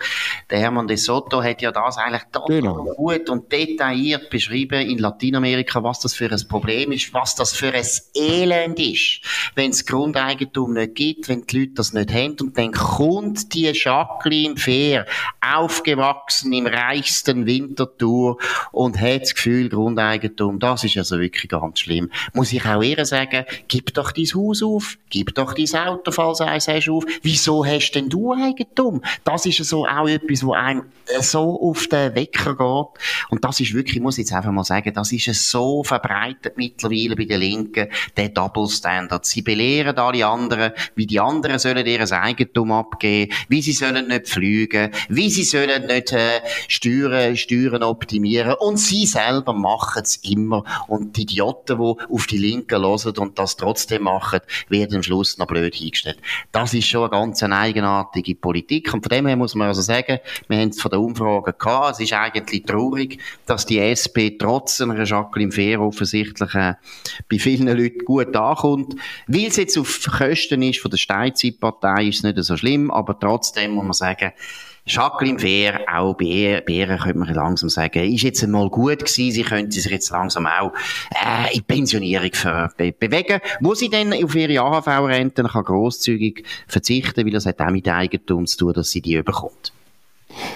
Der 0.49 0.59
Hermann 0.59 0.87
de 0.87 0.97
Soto 0.97 1.43
hat 1.43 1.61
ja 1.61 1.71
das 1.71 1.97
eigentlich 1.97 2.23
total 2.31 2.61
genau. 2.61 2.83
gut 2.95 3.29
und 3.29 3.51
detailliert 3.51 4.29
beschrieben 4.29 4.87
in 4.89 4.99
Lateinamerika, 4.99 5.83
was 5.83 5.99
das 5.99 6.13
für 6.13 6.31
ein 6.31 6.47
Problem 6.47 6.91
ist, 6.91 7.13
was 7.13 7.35
das 7.35 7.53
für 7.53 7.73
ein 7.73 7.85
Elend 8.13 8.79
ist, 8.79 9.21
wenn 9.55 9.71
es 9.71 9.85
Grundeigentum 9.85 10.73
nicht 10.73 10.95
gibt, 10.95 11.29
wenn 11.29 11.45
die 11.45 11.59
Leute 11.59 11.73
das 11.75 11.93
nicht 11.93 12.13
haben 12.13 12.35
und 12.41 12.57
dann 12.57 12.71
kommt 12.71 13.53
die 13.53 13.71
Jacqueline 13.73 14.57
Fair, 14.57 15.05
aufgewachsen 15.41 16.53
im 16.53 16.67
reichsten 16.67 17.45
Winterthur 17.45 18.37
und 18.71 18.99
hat 18.99 19.23
das 19.23 19.35
Gefühl, 19.35 19.54
Gefühl, 19.55 19.69
Grundeigentum, 19.69 20.59
das 20.59 20.83
ist 20.83 20.97
also 20.97 21.19
wirklich 21.19 21.49
ganz 21.49 21.79
schlimm. 21.79 22.09
Muss 22.33 22.51
ich 22.51 22.65
auch 22.65 22.81
ihr 22.81 23.05
sagen, 23.05 23.45
gib 23.67 23.93
doch 23.93 24.11
dein 24.11 24.25
Haus 24.25 24.61
auf, 24.61 24.97
gib 25.09 25.33
doch 25.35 25.53
dein 25.53 25.87
Auto, 25.87 26.11
falls 26.11 26.41
eins 26.41 26.67
hast, 26.67 26.89
auf. 26.89 27.05
Wieso 27.21 27.65
hast 27.65 27.91
denn 27.91 28.09
du 28.09 28.33
Eigentum? 28.33 29.01
Das 29.23 29.45
ist 29.45 29.63
so 29.63 29.85
auch 29.85 30.07
etwas, 30.07 30.43
wo 30.43 30.53
einem 30.53 30.83
so 31.21 31.61
auf 31.61 31.87
den 31.87 32.15
Wecker 32.15 32.55
geht. 32.55 33.01
Und 33.29 33.43
das 33.43 33.59
ist 33.59 33.73
wirklich, 33.73 33.97
ich 33.97 34.01
muss 34.01 34.17
jetzt 34.17 34.33
einfach 34.33 34.51
mal 34.51 34.63
sagen, 34.63 34.93
das 34.93 35.11
ist 35.11 35.49
so 35.49 35.83
verbreitet 35.83 36.57
mittlerweile 36.57 37.15
bei 37.15 37.25
den 37.25 37.39
Linken, 37.39 37.87
der 38.17 38.29
Double 38.29 38.67
Standard. 38.67 39.25
Sie 39.25 39.41
belehren 39.41 39.97
alle 39.97 40.25
anderen, 40.25 40.71
wie 40.95 41.05
die 41.05 41.19
anderen 41.19 41.59
sollen 41.59 41.85
ihr 41.85 42.11
Eigentum 42.11 42.71
abgeben, 42.71 43.33
wie 43.47 43.61
sie 43.61 43.73
sollen 43.73 44.07
nicht 44.07 44.27
fliegen, 44.27 44.91
wie 45.09 45.29
sie 45.29 45.43
sollen 45.43 45.85
nicht 45.85 46.11
äh, 46.11 46.41
Steuern, 46.67 47.37
Steuern 47.37 47.83
optimieren 47.83 48.55
und 48.59 48.77
sie 48.77 49.05
selber 49.05 49.34
selber 49.35 49.53
machen 49.53 50.01
es 50.03 50.17
immer. 50.17 50.63
Und 50.87 51.17
die 51.17 51.23
Idioten, 51.23 51.77
die 51.77 52.13
auf 52.13 52.27
die 52.27 52.37
Linken 52.37 52.81
hören 52.81 53.17
und 53.17 53.37
das 53.39 53.57
trotzdem 53.57 54.03
machen, 54.03 54.39
werden 54.69 54.97
am 54.97 55.03
Schluss 55.03 55.37
noch 55.37 55.47
blöd 55.47 55.75
hingestellt. 55.75 56.19
Das 56.51 56.73
ist 56.73 56.87
schon 56.87 57.01
eine 57.01 57.09
ganz 57.11 57.43
eigenartige 57.43 58.35
Politik. 58.35 58.93
Und 58.93 59.03
von 59.03 59.09
dem 59.09 59.27
her 59.27 59.35
muss 59.35 59.55
man 59.55 59.67
also 59.67 59.81
sagen, 59.81 60.19
wir 60.47 60.57
haben 60.57 60.69
es 60.69 60.81
von 60.81 60.91
der 60.91 60.99
Umfrage 60.99 61.53
gehabt. 61.53 61.93
Es 61.93 61.99
ist 61.99 62.13
eigentlich 62.13 62.63
traurig, 62.63 63.19
dass 63.45 63.65
die 63.65 63.79
SP 63.79 64.37
trotz 64.37 64.81
einer 64.81 65.03
Jacqueline 65.03 65.51
Fehr 65.51 65.81
offensichtlich 65.81 66.53
äh, 66.55 66.73
bei 67.29 67.39
vielen 67.39 67.67
Leuten 67.67 68.05
gut 68.05 68.35
ankommt. 68.35 68.95
Weil 69.27 69.47
es 69.47 69.57
jetzt 69.57 69.77
auf 69.77 70.07
Kosten 70.17 70.61
ist 70.61 70.79
von 70.79 70.91
der 70.91 70.97
Steinzeitpartei, 70.97 72.07
ist 72.07 72.17
es 72.17 72.23
nicht 72.23 72.43
so 72.43 72.57
schlimm, 72.57 72.91
aber 72.91 73.19
trotzdem 73.19 73.71
muss 73.71 73.83
man 73.83 73.93
sagen, 73.93 74.31
Jacqueline 74.87 75.39
Fehr, 75.39 75.81
auch 75.91 76.13
Bären 76.13 76.99
könnte 76.99 77.17
man 77.17 77.33
langsam 77.33 77.69
sagen, 77.69 78.13
ist 78.13 78.21
jetzt 78.21 78.43
einmal 78.43 78.69
gut 78.69 78.99
gewesen, 78.99 79.31
sie 79.31 79.41
könnte 79.41 79.71
sich 79.71 79.91
jetzt 79.91 80.11
langsam 80.11 80.45
auch 80.45 80.73
äh, 81.09 81.55
in 81.55 81.63
Pensionierung 81.63 82.29
be 82.77 82.91
bewegen. 82.91 83.39
Muss 83.61 83.79
sie 83.79 83.89
denn 83.89 84.13
auf 84.13 84.35
ihre 84.35 84.61
AHV-Rente 84.61 85.43
grosszügig 85.43 86.43
verzichten, 86.67 87.25
weil 87.25 87.31
das 87.31 87.47
hat 87.47 87.61
auch 87.61 87.71
mit 87.71 87.87
Eigentum 87.87 88.45
zu 88.45 88.57
tun, 88.57 88.73
dass 88.73 88.91
sie 88.91 89.01
die 89.01 89.21
bekommt? 89.23 89.74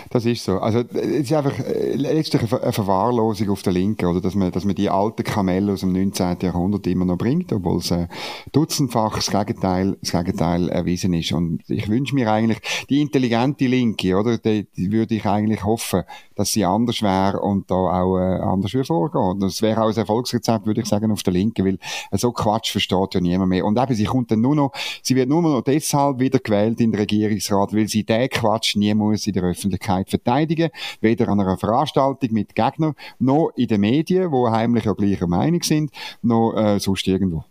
Das 0.09 0.25
ist 0.25 0.43
so. 0.43 0.59
Also, 0.59 0.79
es 0.79 1.05
ist 1.05 1.33
einfach 1.33 1.57
äh, 1.59 1.95
letztlich 1.95 2.51
eine 2.51 2.71
Verwahrlosung 2.71 3.49
auf 3.49 3.61
der 3.61 3.73
Linken, 3.73 4.05
oder? 4.05 4.21
Dass 4.21 4.35
man, 4.35 4.51
dass 4.51 4.65
man 4.65 4.75
die 4.75 4.89
alten 4.89 5.23
Kamelle 5.23 5.73
aus 5.73 5.81
dem 5.81 5.93
19. 5.93 6.37
Jahrhundert 6.41 6.85
immer 6.87 7.05
noch 7.05 7.17
bringt, 7.17 7.53
obwohl 7.53 7.77
es 7.77 7.91
äh, 7.91 8.07
dutzendfach 8.51 9.15
das 9.15 9.29
Gegenteil, 9.29 9.97
das 10.01 10.11
Gegenteil 10.11 10.69
erwiesen 10.69 11.13
ist. 11.13 11.31
Und 11.31 11.61
ich 11.69 11.87
wünsche 11.87 12.15
mir 12.15 12.31
eigentlich, 12.31 12.59
die 12.89 13.01
intelligente 13.01 13.67
Linke, 13.67 14.15
oder? 14.15 14.37
Die, 14.37 14.67
die 14.75 14.91
würde 14.91 15.15
ich 15.15 15.25
eigentlich 15.25 15.63
hoffen, 15.63 16.03
dass 16.35 16.51
sie 16.51 16.65
anders 16.65 17.01
wäre 17.01 17.39
und 17.39 17.69
da 17.71 17.75
auch 17.75 18.17
äh, 18.17 18.39
anders 18.39 18.73
würde 18.73 18.85
vorgehen. 18.85 19.39
Das 19.39 19.61
wäre 19.61 19.81
auch 19.83 19.89
ein 19.89 19.95
Erfolgsrezept, 19.95 20.65
würde 20.65 20.81
ich 20.81 20.87
sagen, 20.87 21.11
auf 21.11 21.23
der 21.23 21.33
Linken, 21.33 21.65
weil 21.65 21.77
äh, 22.11 22.17
so 22.17 22.31
Quatsch 22.31 22.71
versteht 22.71 23.13
ja 23.13 23.21
niemand 23.21 23.49
mehr. 23.49 23.65
Und 23.65 23.77
eben, 23.77 23.93
sie 23.93 24.05
kommt 24.05 24.31
dann 24.31 24.41
nur 24.41 24.55
noch, 24.55 24.71
sie 25.01 25.15
wird 25.15 25.29
nur 25.29 25.41
noch 25.41 25.61
deshalb 25.61 26.19
wieder 26.19 26.39
gewählt 26.39 26.79
in 26.81 26.91
den 26.91 26.99
Regierungsrat, 26.99 27.73
weil 27.73 27.87
sie 27.87 28.03
den 28.03 28.29
Quatsch 28.29 28.75
nie 28.75 28.93
muss 28.93 29.27
in 29.27 29.33
der 29.33 29.43
Öffentlichkeit 29.43 29.68
verteidigen, 29.77 30.69
weder 31.01 31.29
an 31.29 31.39
einer 31.39 31.57
Veranstaltung 31.57 32.29
mit 32.31 32.55
Gegnern, 32.55 32.95
noch 33.19 33.51
in 33.55 33.67
den 33.67 33.81
Medien, 33.81 34.31
wo 34.31 34.49
heimlich 34.49 34.85
ja 34.85 34.93
gleicher 34.93 35.27
Meinung 35.27 35.63
sind, 35.63 35.91
noch 36.21 36.53
äh, 36.53 36.79
sonst 36.79 37.07
irgendwo. 37.07 37.43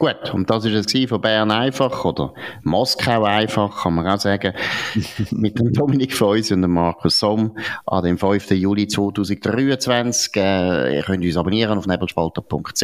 Gut, 0.00 0.32
und 0.32 0.48
das 0.48 0.64
ist 0.64 0.94
es 0.94 1.08
von 1.10 1.20
Bern 1.20 1.50
einfach 1.50 2.06
oder 2.06 2.32
Moskau 2.62 3.24
einfach, 3.24 3.82
kann 3.82 3.96
man 3.96 4.06
auch 4.06 4.18
sagen, 4.18 4.54
mit 5.30 5.58
dem 5.58 5.74
Dominik 5.74 6.14
Feusi 6.14 6.54
und 6.54 6.62
dem 6.62 6.70
Markus 6.70 7.18
Somm 7.18 7.54
an 7.84 8.04
dem 8.04 8.16
5. 8.16 8.52
Juli 8.52 8.88
2023. 8.88 10.36
Äh, 10.36 10.96
ihr 10.96 11.02
könnt 11.02 11.22
uns 11.22 11.36
abonnieren 11.36 11.76
auf 11.76 11.86
nebelspalter.ch 11.86 12.82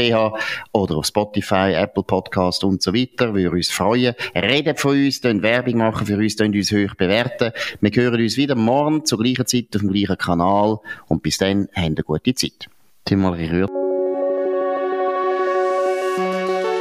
oder 0.73 0.97
auf 0.97 1.07
Spotify, 1.07 1.73
Apple 1.73 2.03
Podcast 2.03 2.65
und 2.65 2.83
so 2.83 2.93
weiter. 2.93 3.35
Wir 3.35 3.45
würden 3.45 3.55
uns 3.57 3.71
freuen. 3.71 4.15
Redet 4.35 4.79
von 4.79 4.91
uns, 4.91 5.23
könnt 5.23 5.43
Werbung 5.43 5.79
machen 5.79 6.07
für 6.07 6.19
uns, 6.19 6.37
könnt 6.37 6.55
uns 6.55 6.71
hoch 6.71 6.97
bewerten. 6.97 7.53
Wir 7.81 7.91
hören 7.93 8.21
uns 8.21 8.37
wieder 8.37 8.57
morgen 8.57 9.07
zur 9.07 9.21
gleichen 9.21 9.47
Zeit 9.47 9.69
auf 9.75 9.81
dem 9.81 9.91
gleichen 9.91 10.19
Kanal 10.19 10.81
und 11.09 11.23
bis 11.23 11.39
dann, 11.39 11.69
habt 11.75 11.79
eine 11.79 11.95
gute 11.95 12.35
Zeit. 12.35 12.69
die 13.09 13.17
mal 13.17 13.33
rührt. 13.33 13.86